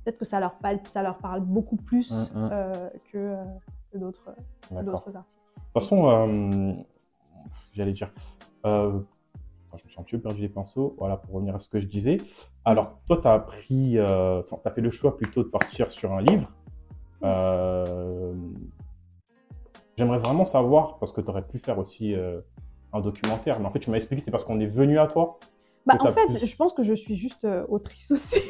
[0.04, 2.50] peut-être que ça leur parle, ça leur parle beaucoup plus Mhm.
[3.12, 3.36] que,
[3.92, 4.72] que d'autres artistes.
[4.72, 6.84] De toute façon,
[7.72, 8.12] j'allais dire,
[8.66, 9.00] euh,
[9.78, 11.80] je me suis un petit peu perdu les pinceaux, voilà, pour revenir à ce que
[11.80, 12.18] je disais.
[12.64, 16.12] Alors, toi, tu as appris, euh, tu as fait le choix plutôt de partir sur
[16.12, 16.52] un livre.
[17.22, 18.34] Euh,
[19.96, 22.40] J'aimerais vraiment savoir, parce que tu aurais pu faire aussi euh,
[22.92, 25.38] un documentaire, mais en fait, tu m'as expliqué, c'est parce qu'on est venu à toi.
[25.86, 28.40] Bah, en fait, plus- je pense que je suis juste euh, autrice aussi.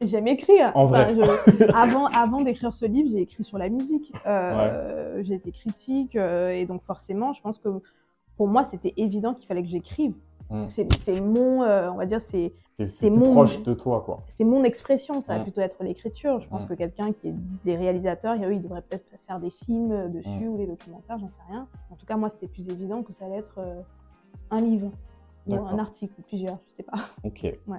[0.00, 0.72] J'aime écrire.
[0.74, 1.14] En vrai.
[1.14, 4.12] je- avant avant d'écrire ce livre, j'ai écrit sur la musique.
[4.26, 7.68] Euh, J'ai été critique et donc forcément, je pense que
[8.36, 10.14] pour moi, c'était évident qu'il fallait que j'écrive.
[10.52, 10.68] Mm.
[10.68, 12.52] C'est mon, euh, on va dire, c'est
[12.88, 14.22] C'est mon- proche de toi, quoi.
[14.36, 15.20] c'est mon expression.
[15.20, 15.42] Ça va Mm.
[15.44, 16.40] plutôt être l'écriture.
[16.40, 16.68] Je pense Mm.
[16.68, 17.34] que quelqu'un qui est
[17.64, 21.42] des réalisateurs, eux, ils devraient peut-être faire des films dessus ou des documentaires, j'en sais
[21.50, 21.66] rien.
[21.90, 23.80] En tout cas, moi, c'était plus évident que ça allait être euh,
[24.50, 24.90] un livre
[25.46, 26.98] ou un article ou plusieurs, je sais pas.
[27.24, 27.42] Ok.
[27.66, 27.78] Ouais.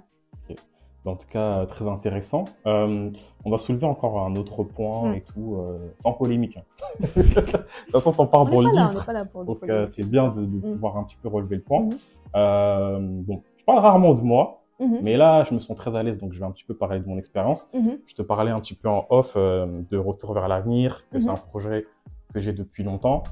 [1.05, 2.45] En tout cas, euh, très intéressant.
[2.65, 3.09] Euh,
[3.43, 6.55] on va soulever encore un autre point et tout, euh, sans polémique.
[6.55, 6.63] hein.
[7.17, 9.59] de toute façon, t'en parles dans le pas là, on livre, pas là pour donc
[9.88, 11.89] c'est bien de, de pouvoir un petit peu relever le point.
[12.36, 16.02] Euh, bon, je parle rarement de moi, Mhm, mais là, je me sens très à
[16.04, 17.69] l'aise, donc je vais un petit peu parler de mon expérience.
[17.74, 21.19] mhm, Je te parlais un petit peu en off euh, de Retour vers l'avenir, que
[21.19, 21.36] c'est Mhm.
[21.36, 21.86] un projet
[22.34, 23.24] que j'ai depuis longtemps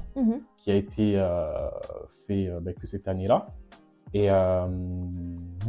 [0.58, 1.52] qui a été euh,
[2.26, 3.48] fait euh, bah, que cette année-là.
[4.14, 4.66] Et euh,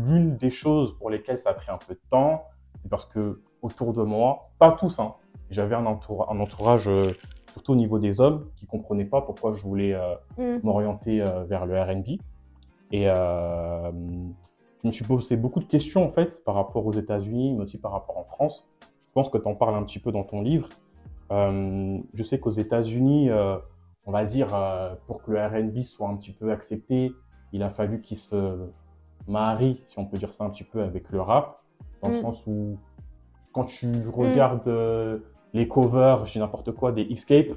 [0.05, 2.43] l'une des choses pour lesquelles ça a pris un peu de temps,
[2.81, 5.13] c'est parce que autour de moi, pas tous, hein,
[5.49, 6.89] j'avais un, un entourage,
[7.51, 9.97] surtout au niveau des hommes, qui comprenaient pas pourquoi je voulais
[10.61, 12.19] m'orienter vers le R&B.
[12.93, 13.91] Et euh,
[14.83, 17.79] je me suis posé beaucoup de questions en fait par rapport aux États-Unis, mais aussi
[17.79, 18.67] par rapport en France.
[18.81, 20.69] Je pense que tu en parles un petit peu dans ton livre.
[21.31, 23.57] Euh, je sais qu'aux États-Unis, euh,
[24.05, 24.49] on va dire,
[25.07, 27.11] pour que le R&B soit un petit peu accepté,
[27.51, 28.69] il a fallu qu'il se
[29.27, 31.61] marie, si on peut dire ça un petit peu, avec le rap,
[32.01, 32.21] dans le Mm.
[32.21, 32.77] sens où
[33.53, 35.19] quand tu regardes euh,
[35.53, 37.55] les covers, dis n'importe quoi, des Escape,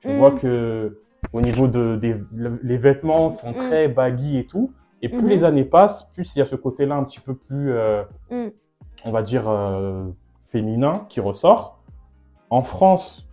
[0.00, 0.16] tu Mm.
[0.16, 0.98] vois que
[1.32, 3.54] au niveau de des, le- les vêtements sont Mm.
[3.54, 4.72] très baggy et tout.
[5.00, 5.28] Et plus Mhm.
[5.28, 8.48] les années passent, plus il y a ce côté-là un petit peu plus, euh, Mm.
[9.04, 10.04] on va dire, euh,
[10.48, 11.78] féminin qui ressort.
[12.50, 13.26] En France,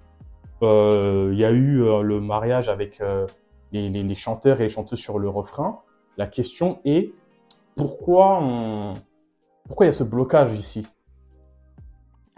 [0.63, 3.27] euh, il y a eu euh, le mariage avec euh,
[3.71, 5.79] les, les- les chanteurs et les chanteuses sur le refrain.
[6.17, 7.13] La question est
[7.75, 8.95] pourquoi on-
[9.67, 10.87] pourquoi il y a ce blocage ici?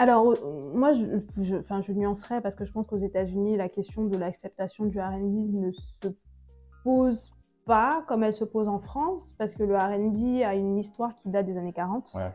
[0.01, 1.03] Alors, euh, moi, je,
[1.43, 4.99] je, enfin, je nuancerais parce que je pense qu'aux États-Unis, la question de l'acceptation du
[4.99, 6.07] RB ne se
[6.83, 7.29] pose
[7.67, 11.29] pas comme elle se pose en France, parce que le RB a une histoire qui
[11.29, 12.31] date des années 40, Ouais.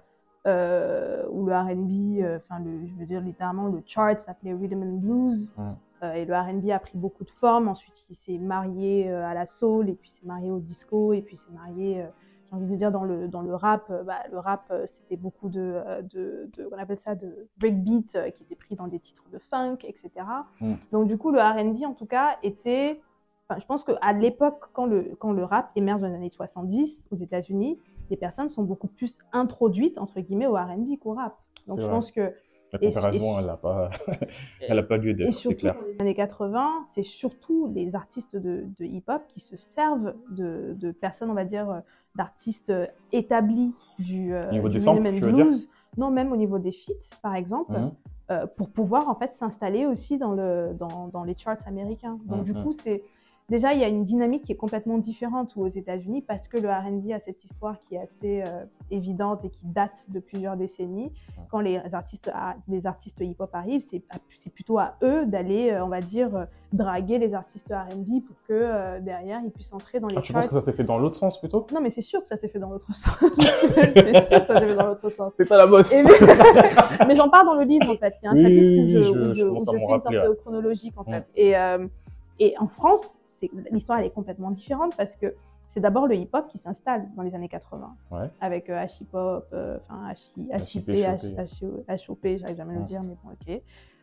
[0.47, 4.99] euh, où le RB, euh, enfin, je veux dire littéralement, le chart s'appelait Rhythm and
[4.99, 5.65] Blues, Ouais.
[6.05, 7.67] euh, et le RB a pris beaucoup de formes.
[7.67, 11.21] Ensuite, il s'est marié à la soul, et puis il s'est marié au disco, et
[11.21, 12.07] puis il s'est marié.
[12.51, 15.17] J'ai envie de dire dans le dans le rap, euh, bah, le rap euh, c'était
[15.17, 19.01] beaucoup de, euh, de, de on appelle ça de breakbeat qui était pris dans des
[19.01, 20.11] titres de funk, etc.
[20.61, 20.75] Mm.
[20.93, 23.01] Donc du coup le R&B en tout cas était,
[23.49, 27.05] enfin, je pense qu'à l'époque quand le quand le rap émerge dans les années 70
[27.11, 27.79] aux États-Unis,
[28.11, 31.37] les personnes sont beaucoup plus introduites entre guillemets au R&B qu'au rap.
[31.67, 31.95] Donc je vrai.
[31.95, 32.33] pense que
[32.73, 33.91] La comparaison, et- elle n'a pas,
[34.61, 35.75] elle a pas lieu et d'être, c'est surtout clair.
[35.75, 40.75] dans les années 80, c'est surtout les artistes de, de hip-hop qui se servent de,
[40.79, 41.81] de personnes, on va dire, euh,
[42.17, 45.69] d'artistes euh, établis du, euh, du des samples, dire blues.
[45.97, 47.93] Non, même au niveau des feats, par exemple, Mhm.
[48.31, 52.19] euh, pour pouvoir en fait s'installer aussi dans, le, dans, dans les charts américains.
[52.27, 52.63] Donc du Mhm.
[52.63, 53.03] coup, c'est
[53.49, 56.69] déjà il y a une dynamique qui est complètement différente aux États-Unis parce que le
[56.69, 61.13] R&B a cette histoire qui est assez euh, évidente et qui date de plusieurs décennies.
[61.51, 64.03] Quand les artistes, à- les artistes hip-hop arrivent, c'est
[64.51, 68.53] plutôt à eux d'aller, euh, on va dire, euh, draguer les artistes R&B pour que
[68.53, 70.43] euh, derrière ils puissent entrer dans les Ah, tu charts.
[70.43, 71.67] penses que ça s'est fait dans l'autre sens plutôt?
[71.73, 73.07] Non, mais c'est sûr que ça s'est fait dans l'autre sens.
[73.37, 75.33] c'est sûr que ça s'est fait dans l'autre sens.
[75.37, 75.93] C'est à la bosse
[77.07, 78.15] mais j'en parle dans le livre en fait.
[78.23, 80.03] Il y a un Oui, chapitre où je, où je je- où je fais une
[80.03, 81.13] sorte chronologique en Mm.
[81.15, 81.27] fait.
[81.37, 81.87] Et, euh,
[82.41, 83.21] et en France,
[83.71, 85.35] l'histoire elle est complètement différente parce que
[85.73, 88.31] c'est d'abord le hip-hop qui s'installe dans les années 80 Ouais.
[88.41, 90.31] avec euh, H-hip-hop, euh, enfin H-
[90.75, 90.89] HIP.
[91.89, 93.61] H-O-P, j'arrive jamais à le dire, mais bon, ok,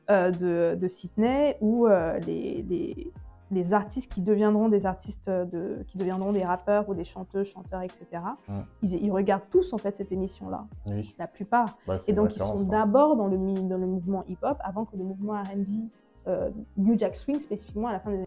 [0.10, 3.12] euh, de, de Sydney où euh, les, les,
[3.52, 7.82] les artistes qui deviendront des artistes de, qui deviendront des rappeurs ou des chanteuses, chanteurs,
[7.82, 8.22] etc.
[8.84, 11.16] Ils, ils regardent tous en fait cette émission-là, Oui.
[11.18, 11.78] la plupart.
[12.00, 12.70] C'est Et donc ils sont hein.
[12.70, 15.88] d'abord dans le mi- dans le mouvement hip-hop avant que le mouvement R&B,
[16.28, 18.26] euh, New Jack Swing spécifiquement à la fin des,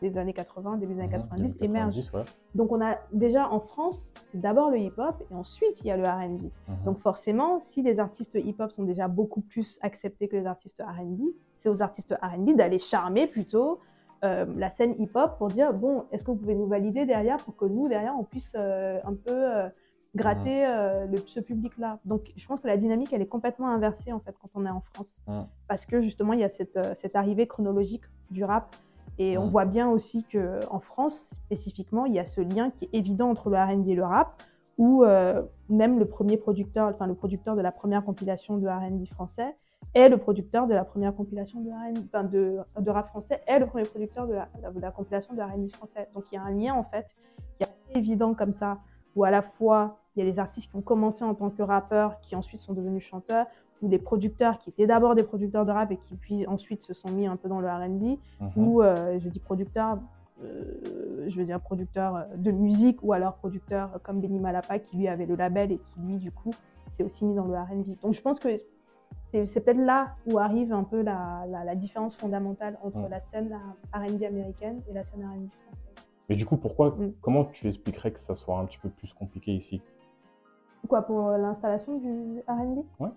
[0.00, 1.94] des années 80, début des années Mhm, 90 début émerge.
[1.96, 2.22] 90, ouais.
[2.54, 6.04] Donc on a déjà en France, d'abord le hip-hop et ensuite il y a le
[6.04, 6.42] R&B.
[6.68, 6.76] Mhm.
[6.84, 11.22] Donc forcément, si les artistes hip-hop sont déjà beaucoup plus acceptés que les artistes R&B,
[11.60, 13.80] c'est aux artistes R&B d'aller charmer plutôt
[14.24, 17.56] euh, la scène hip-hop pour dire bon, est-ce que vous pouvez nous valider derrière pour
[17.56, 19.68] que nous derrière on puisse euh, un peu euh,
[20.16, 21.98] gratter euh, le, ce public-là?
[22.04, 24.70] Donc je pense que la dynamique elle est complètement inversée en fait quand on est
[24.70, 25.42] en France Mm.
[25.68, 28.74] parce que justement il y a cette, cette arrivée chronologique du rap
[29.18, 32.84] et on voit bien aussi que en France spécifiquement il y a ce lien qui
[32.86, 34.42] est évident entre le R&B et le rap
[34.78, 39.06] où euh, même le premier producteur, enfin le producteur de la première compilation de R&B
[39.06, 39.56] français
[39.94, 43.58] est le producteur de la première compilation de R&B, enfin de, de rap français est
[43.58, 46.08] le premier producteur de la, de la compilation de R&B français.
[46.14, 47.06] Donc il y a un lien en fait
[47.56, 48.78] qui est assez évident comme ça,
[49.16, 51.62] où à la fois il y a les artistes qui ont commencé en tant que
[51.62, 53.46] rappeurs, qui ensuite sont devenus chanteurs,
[53.82, 56.94] ou des producteurs qui étaient d'abord des producteurs de rap et qui puis ensuite se
[56.94, 58.50] sont mis un peu dans le R&B, Mhm.
[58.56, 59.98] ou euh, je dis producteur,
[60.42, 64.78] euh, je veux dire producteur euh, de musique ou alors producteur euh, comme Benny Malapa
[64.78, 66.52] qui lui avait le label et qui lui du coup
[66.96, 68.00] s'est aussi mis dans le R&B.
[68.02, 68.48] Donc je pense que
[69.32, 73.08] c'est peut-être là où arrive un peu la, la- la différence fondamentale entre Mm.
[73.10, 73.58] la scène
[73.92, 76.04] R&B américaine et la scène R&B française.
[76.28, 77.12] Mais du coup, pourquoi, Mm.
[77.20, 79.80] comment tu expliquerais que ça soit un petit peu plus compliqué ici?
[80.88, 83.10] Quoi pour l'installation du R&B Ouais.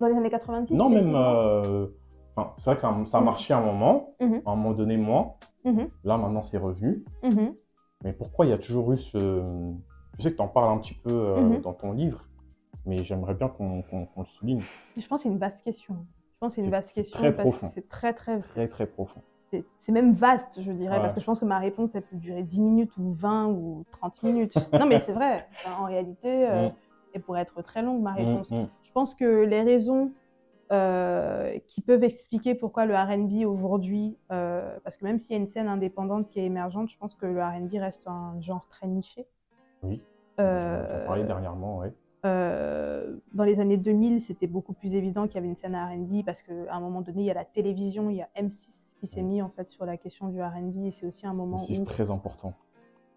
[0.00, 1.14] Dans les années 90 Non, même.
[1.14, 1.86] euh,
[2.34, 3.24] enfin, c'est vrai que ça, a Mhm.
[3.24, 4.42] marché à un moment, Mhm.
[4.46, 5.34] à un moment donné moins.
[5.64, 7.04] Mhm, Là, maintenant, c'est revenu.
[8.02, 9.42] Mais pourquoi il y a toujours eu ce.
[10.18, 12.24] Je sais que tu en parles un petit peu euh, dans ton livre,
[12.86, 13.84] mais j'aimerais bien qu'on
[14.16, 14.62] le souligne.
[14.96, 15.96] Je pense que c'est une vaste question.
[16.32, 17.66] Je pense que c'est une vaste question très parce profond.
[17.68, 19.20] que c'est très très Très, très profond.
[19.50, 21.02] c'est même vaste, je dirais, Ouais.
[21.02, 23.84] parce que je pense que ma réponse, elle peut durer 10 minutes ou 20 ou
[23.92, 24.54] 30 minutes.
[24.72, 25.46] non, mais c'est vrai.
[25.62, 26.72] Enfin, en réalité, euh, Mm.
[27.14, 28.50] elle pourrait être très longue, ma réponse.
[28.90, 30.10] Je pense que les raisons
[30.72, 35.36] euh, qui peuvent expliquer pourquoi le RB aujourd'hui, euh, parce que même s'il y a
[35.36, 38.88] une scène indépendante qui est émergente, je pense que le RB reste un genre très
[38.88, 39.28] niché.
[39.84, 40.02] Oui.
[40.40, 41.92] Euh, parlé dernièrement, ouais.
[42.26, 46.24] euh, dans les années 2000, c'était beaucoup plus évident qu'il y avait une scène R&B
[46.26, 49.06] parce qu'à un moment donné, il y a la télévision, il y a M6 qui
[49.06, 51.74] s'est mis en fait sur la question du R&B et c'est aussi un moment où,
[51.74, 52.54] c'est très important.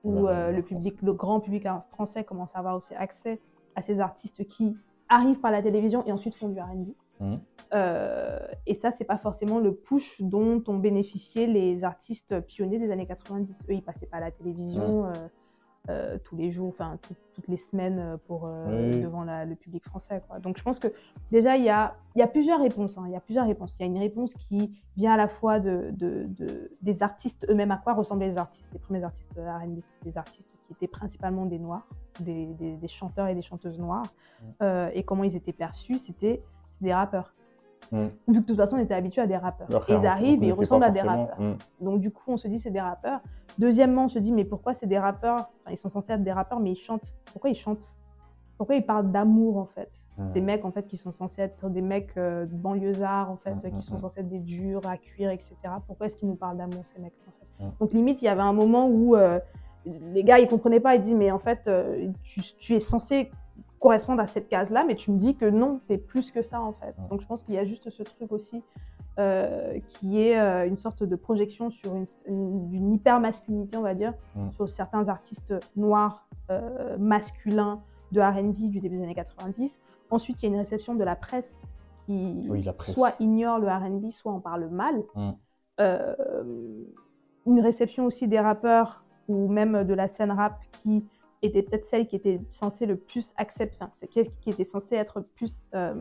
[0.03, 3.41] où euh, le public, le grand public français commence à avoir aussi accès
[3.75, 4.77] à ces artistes qui
[5.13, 6.89] arrivent par la télévision et ensuite font du R&B.
[7.19, 7.39] Mhm.
[7.73, 12.91] Euh, et ça, c'est pas forcément le push dont ont bénéficié les artistes pionniers des
[12.91, 13.55] années 90.
[13.69, 15.11] Eux, ils passaient pas à la télévision euh,
[15.89, 19.01] euh, tous les jours, enfin tout- toutes les semaines euh, pour Oui.
[19.01, 20.21] devant la- le public français.
[20.27, 20.39] Quoi.
[20.39, 20.87] Donc je pense que
[21.31, 22.97] déjà il y a, il y a plusieurs réponses.
[22.97, 23.03] hein.
[23.07, 23.75] Il y a plusieurs réponses.
[23.79, 27.45] Il y a une réponse qui vient à la fois de, de- de- des artistes
[27.49, 27.71] eux-mêmes.
[27.71, 31.59] À quoi ressemblaient les artistes Les premiers artistes de R&B, des artistes étaient principalement des
[31.59, 31.87] noirs,
[32.19, 34.03] des, des- des chanteurs et des chanteuses noires.
[34.03, 34.45] Mm.
[34.63, 36.41] Euh, et comment ils étaient perçus C'était
[36.81, 37.33] des rappeurs.
[37.91, 38.05] Mm.
[38.05, 39.67] Vu que de toute façon, on était habitué à des rappeurs.
[40.01, 41.39] Ils arrivent et ils ressemblent à des rappeurs.
[41.39, 41.57] Mm.
[41.85, 43.19] Donc du coup, on se dit c'est des rappeurs.
[43.57, 45.35] Deuxièmement, on se dit mais pourquoi c'est des rappeurs?
[45.61, 47.13] Enfin, Ils sont censés être des rappeurs, mais ils chantent.
[47.31, 47.95] Pourquoi ils chantent?
[48.57, 49.89] Pourquoi ils parlent d'amour en fait?
[50.17, 50.23] Mm.
[50.33, 53.81] Ces mecs en fait qui sont censés être des mecs euh, banlieusards en fait, qui
[53.81, 55.55] sont censés être des durs à cuire, etc.
[55.87, 57.65] Pourquoi est-ce qu'ils nous parlent d'amour ces mecs en fait?
[57.79, 59.39] Donc limite, il y avait un moment où euh,
[59.85, 60.95] les gars ils comprenaient pas.
[60.95, 63.31] Ils disent mais en fait euh, tu, tu es censé
[63.79, 66.61] correspondre à cette case-là, mais tu me dis que non, tu es plus que ça
[66.61, 66.95] en fait.
[67.09, 68.63] Donc je pense qu'il y a juste ce truc aussi
[69.19, 71.93] euh, qui est euh, une sorte de projection sur
[72.25, 74.51] une, hyper-masculinité, on va dire, Mm.
[74.53, 79.79] sur certains artistes noirs euh, masculins de R&B du début des années 90.
[80.09, 81.61] Ensuite, il y a une réception de la presse
[82.05, 82.95] qui Oui, la presse.
[82.95, 85.03] soit ignore le R&B, soit en parle mal.
[85.15, 85.31] Mm.
[87.45, 91.05] Une réception aussi des rappeurs ou même de la scène rap qui
[91.41, 95.65] était peut-être celle qui était censée le plus accepter, enfin, qui était censée être plus,
[95.75, 95.93] euh,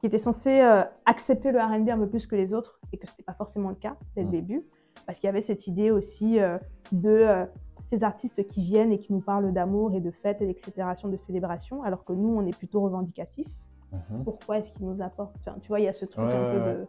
[0.00, 3.06] qui était censée euh, accepter le R&B un peu plus que les autres et que
[3.06, 4.32] c'était pas forcément le cas dès le Mm.
[4.32, 4.64] début,
[5.06, 6.58] parce qu'il y avait cette idée aussi euh,
[6.92, 7.46] de
[7.90, 11.16] ces artistes qui viennent et qui nous parlent d'amour et de fêtes et d'excès de
[11.18, 13.48] célébration, alors que nous on est plutôt revendicatifs
[13.92, 14.24] Mhm.
[14.24, 16.44] pourquoi est-ce qu'il nous apporte Enfin, Tu vois, il y a ce truc Ouais, un
[16.44, 16.86] peu ouais, de.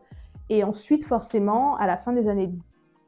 [0.49, 2.49] Et ensuite, forcément, à la fin des années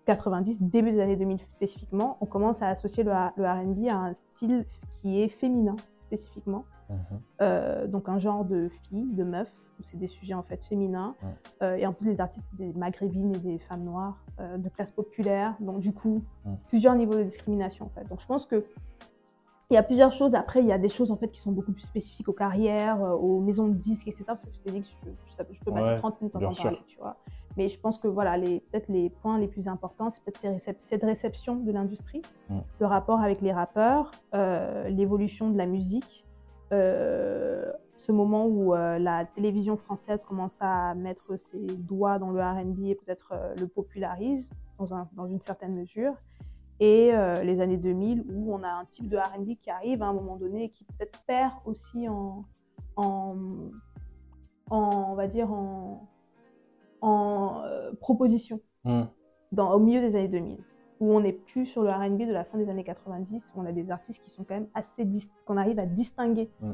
[0.05, 4.13] 90, début des années 2000 spécifiquement, on commence à associer le, le RB à un
[4.35, 4.65] style
[5.01, 5.75] qui est féminin
[6.07, 6.65] spécifiquement.
[6.89, 6.97] Mhm.
[7.41, 11.15] Euh, donc un genre de filles, de meufs, où c'est des sujets en fait féminins.
[11.63, 14.91] Euh, et en plus, les artistes, des maghrébines et des femmes noires euh, de classe
[14.91, 15.55] populaire.
[15.59, 16.23] Donc du coup,
[16.67, 18.07] plusieurs niveaux de discrimination en fait.
[18.07, 18.63] Donc je pense que
[19.71, 20.35] il y a plusieurs choses.
[20.35, 23.01] Après, il y a des choses en fait qui sont beaucoup plus spécifiques aux carrières,
[23.01, 24.23] aux maisons de disques, etc.
[24.27, 26.39] Parce que je t'ai dit que je, je- je peux passer Ouais, 30 minutes en
[26.53, 27.17] parler, tu vois.
[27.57, 30.77] Mais je pense que voilà, les, peut-être les points les plus importants, c'est peut-être récep-
[30.89, 32.59] cette réception de l'industrie, Mm.
[32.79, 36.25] le rapport avec les rappeurs, euh, l'évolution de la musique,
[36.73, 42.41] euh, ce moment où euh, la télévision française commence à mettre ses doigts dans le
[42.41, 44.47] R&B et peut-être le popularise
[44.77, 46.13] dans, un- dans une certaine mesure,
[46.81, 50.13] et les années 2000 où on a un type de R&B qui arrive à un
[50.13, 52.43] moment donné et qui peut-être perd aussi en,
[52.97, 53.37] en,
[54.69, 56.05] en, on va dire en,
[57.95, 59.05] proposition Hmm.
[59.51, 60.57] dans, au milieu des années 2000
[61.01, 63.65] où on n'est plus sur le R&B de la fin des années 90 où on
[63.65, 65.07] a des artistes qui sont quand même assez
[65.45, 66.71] qu'on arrive à distinguer Hmm,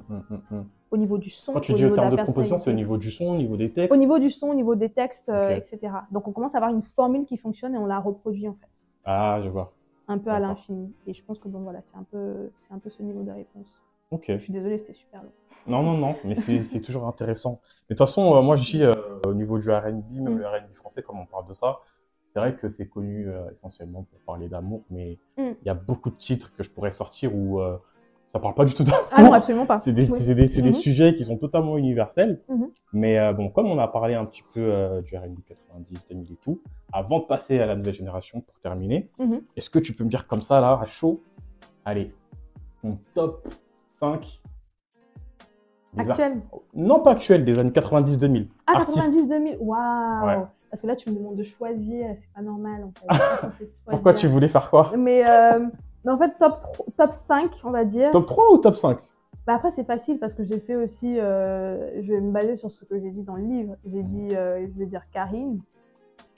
[0.51, 2.69] hmm, au niveau du son Quand tu au dis niveau au terme de composition, c'est
[2.69, 4.89] au niveau du son, au niveau des textes au niveau du son au niveau des
[4.89, 7.99] textes euh, etc donc on commence à avoir une formule qui fonctionne et on la
[7.99, 8.67] reproduit en fait.
[9.05, 9.73] Ah, je vois.
[10.07, 10.93] un peu à l'infini.
[11.07, 13.67] Et je pense que bon voilà c'est un peu un peu ce niveau de réponse.
[14.11, 14.25] Ok.
[14.27, 15.31] je suis désolée c'était super long
[15.67, 17.61] Non, non, non, mais c'est toujours intéressant.
[17.89, 18.93] Mais de toute façon, euh, moi, je dis, euh,
[19.25, 20.39] au niveau du R&B, même Mm.
[20.39, 21.79] le R&B français, comme on parle de ça,
[22.27, 25.55] c'est vrai que c'est connu euh, essentiellement pour parler d'amour, mais il Mm.
[25.65, 27.59] y a beaucoup de titres que je pourrais sortir où
[28.29, 29.07] ça parle pas du tout d'amour.
[29.11, 30.25] ah non absolument pas C'est des, Oui.
[30.25, 30.71] des, des Mhm.
[30.71, 32.41] sujets qui sont totalement universels.
[32.49, 32.69] Mhm.
[32.93, 36.59] Mais bon, comme on a parlé un petit peu du R&B 90, 2000 et tout,
[36.91, 39.41] avant de passer à la nouvelle génération pour terminer, Mhm.
[39.55, 41.21] est-ce que tu peux me dire comme ça, là, à chaud,
[41.85, 42.13] allez,
[42.81, 43.47] ton top
[43.99, 44.40] 5
[45.97, 46.41] actuel
[46.73, 48.47] Non, pas actuel, des années 90-2000.
[48.67, 48.97] ah Artistes.
[48.97, 50.37] 90 2000 waouh Ouais.
[50.69, 52.91] parce que là tu me demandes de choisir c'est pas normal en
[53.57, 55.59] fait Pourquoi tu voulais faire quoi mais, euh,
[56.05, 58.97] mais en fait top 3 top 5 on va dire Top 3 ou top 5
[59.47, 61.19] Bah après, c'est facile parce que j'ai fait aussi.
[61.19, 63.75] euh, je vais me baser sur ce que j'ai dit dans le livre.
[63.85, 65.59] J'ai dit, euh, je vais dire Karine,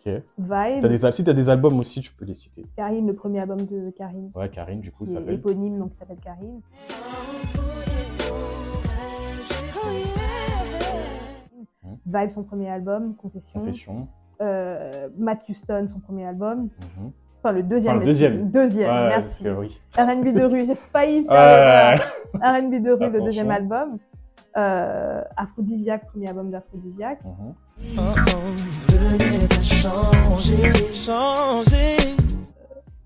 [0.06, 0.14] Ok.
[0.38, 0.82] Vibe.
[0.82, 2.66] T'as des, si t'as des albums aussi, tu peux les citer.
[2.78, 5.36] Karine, le premier album de Karine, Ouais, Karine, du coup, ça s'appelle.
[5.36, 6.62] éponyme, donc qui s'appelle Karine.
[12.06, 13.60] Vibe, son premier album, Confession.
[13.60, 14.08] Confession.
[14.42, 16.64] Euh, Matt Houston, son premier album.
[16.98, 17.12] Mhm.
[17.40, 17.96] Enfin, le deuxième.
[17.98, 18.50] Enfin, le deuxième.
[18.52, 19.50] Deuxième, Ouais, merci.
[19.50, 19.80] oui.
[19.98, 22.02] R&B de rue, j'ai failli faire
[22.34, 22.40] Ouais.
[22.62, 23.98] R&B de rue, le deuxième album.
[24.56, 27.20] Euh, Aphrodisiaque, premier album d'Aphrodisiaque.
[29.62, 31.98] Changer, changer.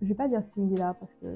[0.01, 1.27] Je vais pas dire Singila parce que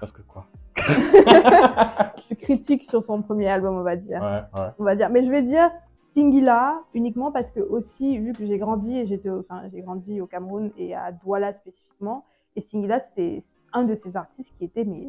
[0.00, 0.46] Parce que quoi?
[2.28, 4.20] je critique sur son premier album, on va dire.
[4.20, 4.68] Ouais, ouais.
[4.78, 5.70] On va dire, mais je vais dire
[6.14, 10.20] Singila uniquement parce que aussi vu que j'ai grandi et j'étais, au- enfin j'ai grandi
[10.20, 12.24] au Cameroun et à Douala spécifiquement,
[12.56, 15.08] et Singila c'était un de ces artistes qui était mais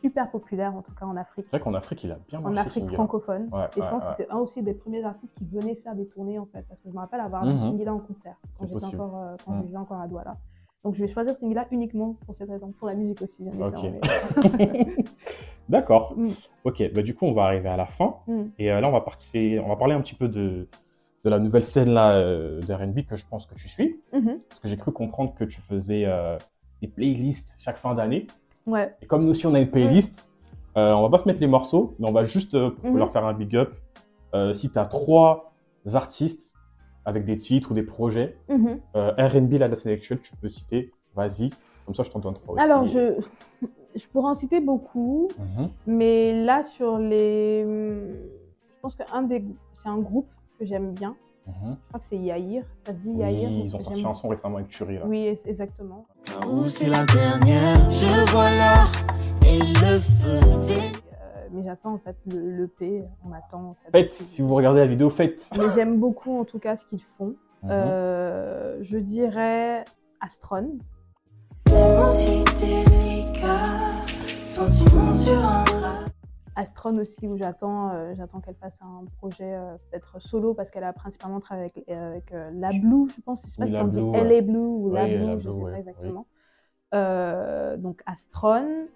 [0.00, 2.42] super populaire en tout cas en Afrique, C'est vrai qu'en Afrique, il a bien en
[2.42, 2.58] marché.
[2.60, 2.94] Afrique Singila.
[2.94, 3.48] francophone.
[3.52, 6.06] Ouais, et je pense que c'était un aussi des premiers artistes qui venaient faire des
[6.06, 7.58] tournées en fait, parce que je me rappelle avoir vu Mhm.
[7.70, 9.62] Singila en concert quand j'étais encore, euh, quand Mhm.
[9.62, 10.36] vivais encore à Douala.
[10.84, 13.86] Donc je vais choisir Singila uniquement pour cette raison, pour la musique aussi bien Ok.
[15.68, 16.14] D'accord.
[16.16, 16.30] Mm.
[16.64, 18.16] Ok, bah du coup, on va arriver à la fin.
[18.26, 18.42] Mm.
[18.58, 20.68] Et euh, là, on va, partir, on va parler un petit peu de,
[21.24, 23.98] de la nouvelle scène là, euh, de R&B que je pense que tu suis.
[24.12, 24.40] Mhm.
[24.48, 26.36] Parce que j'ai cru comprendre que tu faisais euh,
[26.82, 28.26] des playlists chaque fin d'année.
[28.66, 28.94] Ouais.
[29.00, 30.28] Et comme nous aussi, on a une playlist,
[30.76, 32.98] euh, on va pas se mettre les morceaux, mais on va juste pour Mhm.
[32.98, 33.74] leur faire un big up.
[34.54, 35.52] Si tu as trois
[35.94, 36.52] artistes
[37.04, 38.78] avec des titres ou des projets, Mhm.
[38.96, 40.92] euh, R&B, la scène actuelle, tu peux citer.
[41.14, 41.50] Vas-y.
[41.86, 42.62] Comme ça, je t'en donne trois aussi.
[42.64, 43.20] Alors, je,
[43.94, 45.68] je pourrais en citer beaucoup, Mhm.
[45.86, 47.62] mais là, sur les.
[47.64, 49.44] Je pense qu'un des.
[49.82, 50.28] C'est un groupe
[50.58, 51.14] que j'aime bien.
[51.46, 51.76] Mhm.
[51.76, 52.64] Je crois que c'est Yair.
[52.86, 55.02] Ça se dit Oui, Yair ils ont sorti un son récemment avec Turi, là.
[55.06, 56.06] Oui, exactement.
[56.50, 58.90] Où c'est la dernière, je vois l'or
[59.46, 60.93] et le feu.
[61.54, 63.04] Mais j'attends en fait le, le P.
[63.24, 63.70] On attend.
[63.70, 65.48] En fait, Faites, si vous regardez la vidéo, faites.
[65.56, 67.36] Mais j'aime beaucoup en tout cas ce qu'ils font.
[67.62, 67.70] Mhm.
[67.70, 69.84] Euh, je dirais
[70.20, 70.78] Astron.
[76.56, 80.84] Astron aussi où j'attends euh, j'attends qu'elle fasse un projet euh, peut-être solo parce qu'elle
[80.84, 83.42] a principalement travaillé avec, avec, La Blue, je pense.
[83.46, 84.42] Je sais pas Oui, si La on dit Blue, LA ouais.
[84.42, 86.26] Blue ou La Blue, La je Blue, sais ouais, pas exactement.
[87.78, 88.88] Donc Astron.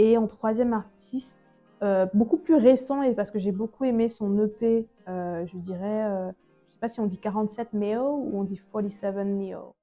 [0.00, 1.37] Et en troisième artiste,
[1.82, 6.04] euh, beaucoup plus récent et parce que j'ai beaucoup aimé son EP, euh, je dirais,
[6.06, 6.28] euh,
[6.68, 9.74] je sais pas si on dit 47 Neo ou on dit 47 Neo.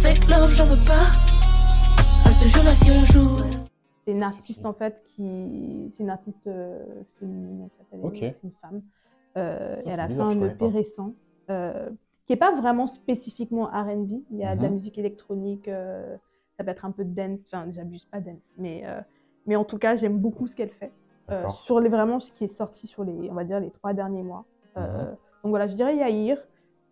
[0.00, 1.06] Fake love, j'en veux pas.
[2.26, 3.36] À ce jeu-là, si on joue.
[4.04, 6.84] C'est une artiste en fait qui, c'est une artiste euh,
[7.18, 8.82] féminine en fait, elle est une femme.
[9.36, 10.68] Euh, et elle a bizarre, fait un EP pas.
[10.68, 11.12] récent
[11.50, 11.90] euh,
[12.26, 14.20] qui est pas vraiment spécifiquement R&B.
[14.30, 14.74] Il y a de la Mhm.
[14.74, 16.16] musique électronique, euh,
[16.56, 19.00] ça peut être un peu de dance, enfin j'abuse pas dance, mais euh,
[19.46, 20.92] mais en tout cas j'aime beaucoup ce qu'elle fait.
[21.32, 23.92] Euh, sur les vraiment ce qui est sorti sur les on va dire les trois
[23.92, 24.44] derniers mois.
[24.76, 25.08] Euh, Mhm.
[25.42, 26.38] donc voilà, je dirais Yair,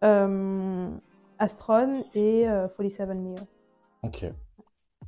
[0.03, 0.89] euh,
[1.39, 3.37] Astron et euh, 47 Neo.
[4.03, 4.25] Ok.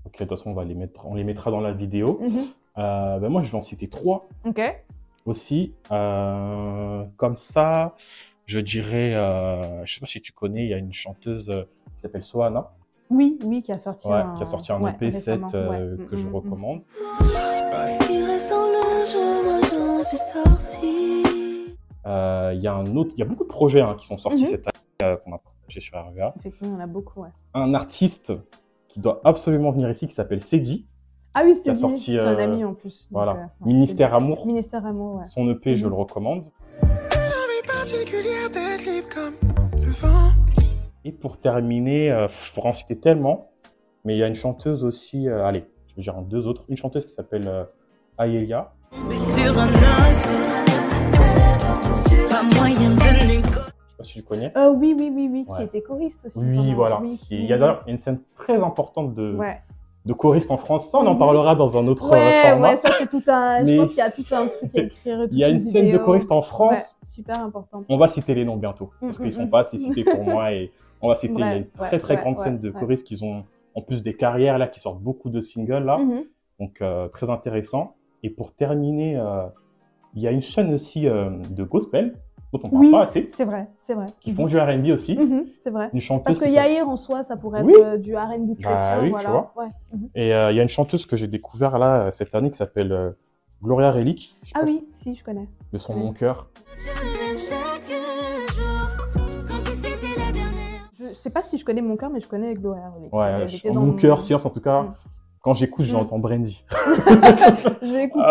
[0.05, 2.21] Ok, de toute façon, on, va les mettre, on les mettra dans la vidéo.
[2.21, 2.47] Mhm.
[2.77, 4.61] Ben moi, je vais en citer trois Ok.
[5.25, 5.75] aussi.
[5.89, 7.97] Comme ça,
[8.47, 9.13] je dirais,
[9.85, 11.53] je sais pas si tu connais, il y a une chanteuse
[11.97, 12.71] qui s'appelle Soana,
[13.11, 15.51] Oui, oui, qui a sorti ouais, un, qui a sorti un ouais, EP 7 récemment,
[15.55, 16.05] euh, ouais.
[16.07, 16.35] que Mm, je mm, mm.
[16.35, 16.81] recommande.
[18.11, 21.77] Il reste dans le jeu, moi j'en suis sortie.
[22.07, 24.19] Euh, Il y a un autre, il y a beaucoup de projets hein, qui sont
[24.19, 24.49] sortis Mhm.
[24.51, 26.35] cette année euh, qu'on a partagé sur RVA.
[26.39, 27.29] Effectivement, il y en a beaucoup, ouais.
[27.55, 28.33] Un artiste
[28.89, 30.87] qui doit absolument venir ici qui s'appelle Sedi,
[31.35, 33.07] Ah oui, Qui c'est sorti, un ami en plus.
[33.11, 34.47] donc, voilà, euh, Ministère Amour.
[34.47, 35.27] Ministère Amour, ouais.
[35.29, 35.91] Son EP, je Mhm.
[35.93, 36.45] le recommande.
[36.83, 39.66] envie particulière d'être libre comme.
[41.09, 43.51] Et pour terminer, euh, je pourrais en citer tellement,
[44.05, 46.65] mais il y a une chanteuse aussi, euh, allez, je vais dire en deux autres,
[46.69, 47.63] une chanteuse qui s'appelle euh,
[48.19, 48.73] Ayelia.
[49.09, 50.51] Mais sur un os,
[52.29, 53.39] pas moyen de négocier.
[53.39, 54.53] Je sais pas si tu connais.
[54.57, 55.59] Euh, oui, oui, oui, oui, Ouais.
[55.59, 56.37] qui était choriste aussi.
[56.41, 56.99] Oui, voilà.
[57.01, 59.61] oui, Qui- Il y a d'ailleurs une scène très importante de, Ouais,
[60.07, 60.91] de choristes en France.
[60.91, 61.21] Ça, on en Mhm.
[61.21, 62.71] parlera dans un autre euh, ouais, format.
[62.73, 63.63] ouais, ça c'est tout un.
[63.63, 65.27] Mais je pense qu'il y a tout un truc à écrire.
[65.31, 66.97] Il y a une scène de choristes en France.
[67.01, 67.85] Ouais, super importante.
[67.89, 69.51] On va citer les noms bientôt, parce qu'ils mm, sont mm.
[69.51, 70.53] pas assez cités pour moi.
[70.53, 70.73] Et
[71.07, 72.59] on va citer, il y a Ouais, une ouais, très très ouais, grande ouais, scène
[72.59, 72.79] de ouais.
[72.79, 73.45] choristes qui ont
[73.75, 75.99] en plus des carrières là, qui sortent beaucoup de singles là.
[75.99, 76.25] Mhm.
[76.61, 77.95] Donc euh, très intéressant.
[78.23, 79.47] Et pour terminer, euh,
[80.15, 82.17] il y a une chaîne aussi euh, de gospel,
[82.53, 84.07] dont on parle Oui, pas assez, c'est vrai, c'est vrai.
[84.21, 85.17] qui font du R&B aussi.
[85.19, 85.91] Mhm, c'est vrai.
[85.93, 88.01] Une chanteuse Parce que Yair en soi, ça pourrait être Oui.
[88.01, 88.71] du R&B chrétien.
[88.71, 89.53] Bah oui, tu vois.
[89.57, 89.69] Ouais.
[90.15, 92.93] Et euh, il y a une chanteuse que j'ai découvert là cette année qui s'appelle
[92.93, 93.11] euh,
[93.63, 94.35] Gloria Relic.
[94.55, 95.49] Ah oui, si, je connais.
[95.73, 96.01] De son Oui.
[96.01, 96.49] Mon Cœur.
[101.27, 102.93] Sais pas si je connais mon cœur, mais je connais Gloria.
[103.13, 104.83] Ouais, je- dans Mon Cœur, Science en tout cas.
[104.83, 104.95] Mm.
[105.41, 105.89] Quand j'écoute, Mm.
[105.89, 106.65] j'entends Brandy.
[107.83, 108.25] Je vais écouter.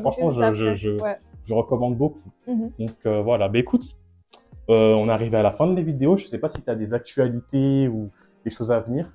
[0.00, 1.16] Franchement, je- je- je- Ouais.
[1.44, 2.30] Je recommande beaucoup.
[2.48, 2.70] Mhm.
[2.78, 3.84] Donc euh, voilà, bah écoute,
[4.68, 6.16] euh, on est arrivé à la fin de la vidéo.
[6.16, 8.10] Je sais pas si tu as des actualités ou
[8.44, 9.14] des choses à venir.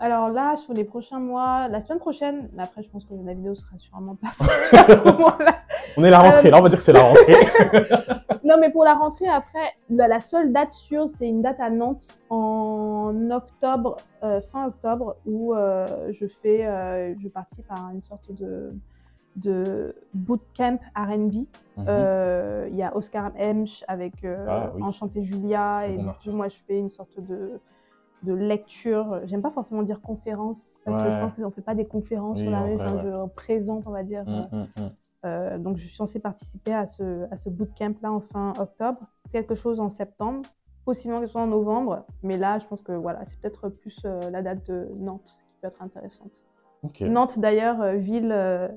[0.00, 3.32] Alors là, sur les prochains mois, la semaine prochaine, mais après, je pense que la
[3.34, 5.54] vidéo sera sûrement pas sortie à ce moment-là.
[5.96, 7.34] On est la rentrée, Euh, là on va dire que c'est la rentrée.
[8.44, 11.70] Non, mais pour la rentrée, après, la, la seule date sûre, c'est une date à
[11.70, 18.02] Nantes en octobre, euh, fin octobre, où euh, je fais, euh, je participe à une
[18.02, 18.74] sorte de,
[19.36, 21.32] de bootcamp R&B.
[21.32, 21.46] Mhm.
[21.88, 24.82] Euh, Il y a Oscar Hemsch avec euh, Ah, oui.
[24.82, 26.34] Enchanté Julia, et bon du coup, artiste.
[26.36, 27.58] moi, je fais une sorte de,
[28.22, 29.20] de lecture.
[29.26, 32.36] J'aime pas forcément dire conférence, parce que je pense qu'ils n'en fait pas des conférences
[32.38, 33.02] Oui, sur la en rue, vrai, ouais.
[33.04, 34.24] je présente, on va dire.
[34.28, 34.90] euh, Mm, mm, mm.
[35.26, 39.00] euh, donc, je suis censée participer à ce, à ce bootcamp-là en fin octobre,
[39.32, 40.42] quelque chose en septembre,
[40.84, 42.04] possiblement quelque chose en novembre.
[42.22, 45.60] Mais là, je pense que voilà, c'est peut-être plus euh, la date de Nantes qui
[45.60, 46.32] peut être intéressante.
[47.00, 48.68] Nantes, d'ailleurs, euh, ville euh,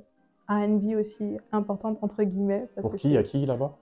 [0.50, 2.68] R&B aussi importante, entre guillemets.
[2.76, 3.10] Parce Pour que qui?
[3.10, 3.78] Il y a c'est- qui là-bas?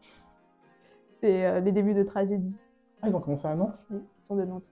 [1.22, 2.54] C'est euh, les débuts de tragédie.
[3.02, 3.86] Ah, ils ont commencé à Nantes?
[3.90, 4.64] Oui, Ils sont de Nantes.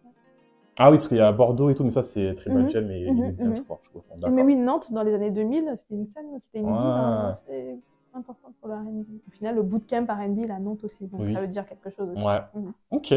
[0.78, 3.06] Ah oui, parce qu'il y a Bordeaux et tout, mais ça c'est Mhm, Jam et
[3.06, 3.56] Jam, mhm.
[3.56, 3.80] je crois.
[3.82, 4.28] je.
[4.30, 7.80] Mais oui, Nantes, dans les années 2000, c'était une scène, c'était une ville hein, assez
[8.14, 9.06] importante pour le R&B.
[9.28, 11.34] Au final, le bootcamp R&B, à Nantes aussi, donc Oui.
[11.34, 12.24] ça veut dire quelque chose aussi.
[12.24, 12.40] Ouais.
[12.54, 12.74] Mhm.
[12.92, 13.14] Ok.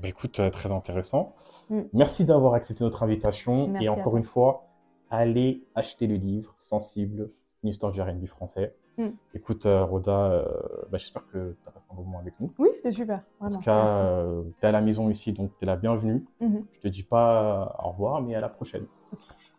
[0.00, 1.34] Bah écoute, euh, très intéressant.
[1.70, 1.82] Mm.
[1.92, 3.68] Merci d'avoir accepté notre invitation.
[3.68, 4.64] Merci et encore une fois,
[5.10, 7.30] allez acheter le livre Sensible,
[7.62, 8.74] une histoire du R&B français.
[8.96, 9.08] Mm.
[9.34, 10.44] Écoute, euh, Roda, euh,
[10.90, 12.52] bah, j'espère que tu as passé un bon moment avec nous.
[12.58, 15.64] Oui, c'était super, En tout cas, euh, tu es à la maison ici, donc tu
[15.64, 16.24] es la bienvenue.
[16.40, 16.64] Mhm.
[16.72, 18.86] Je te dis pas au revoir, mais à la prochaine.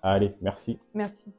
[0.02, 0.80] Allez, merci.
[0.94, 1.34] Merci.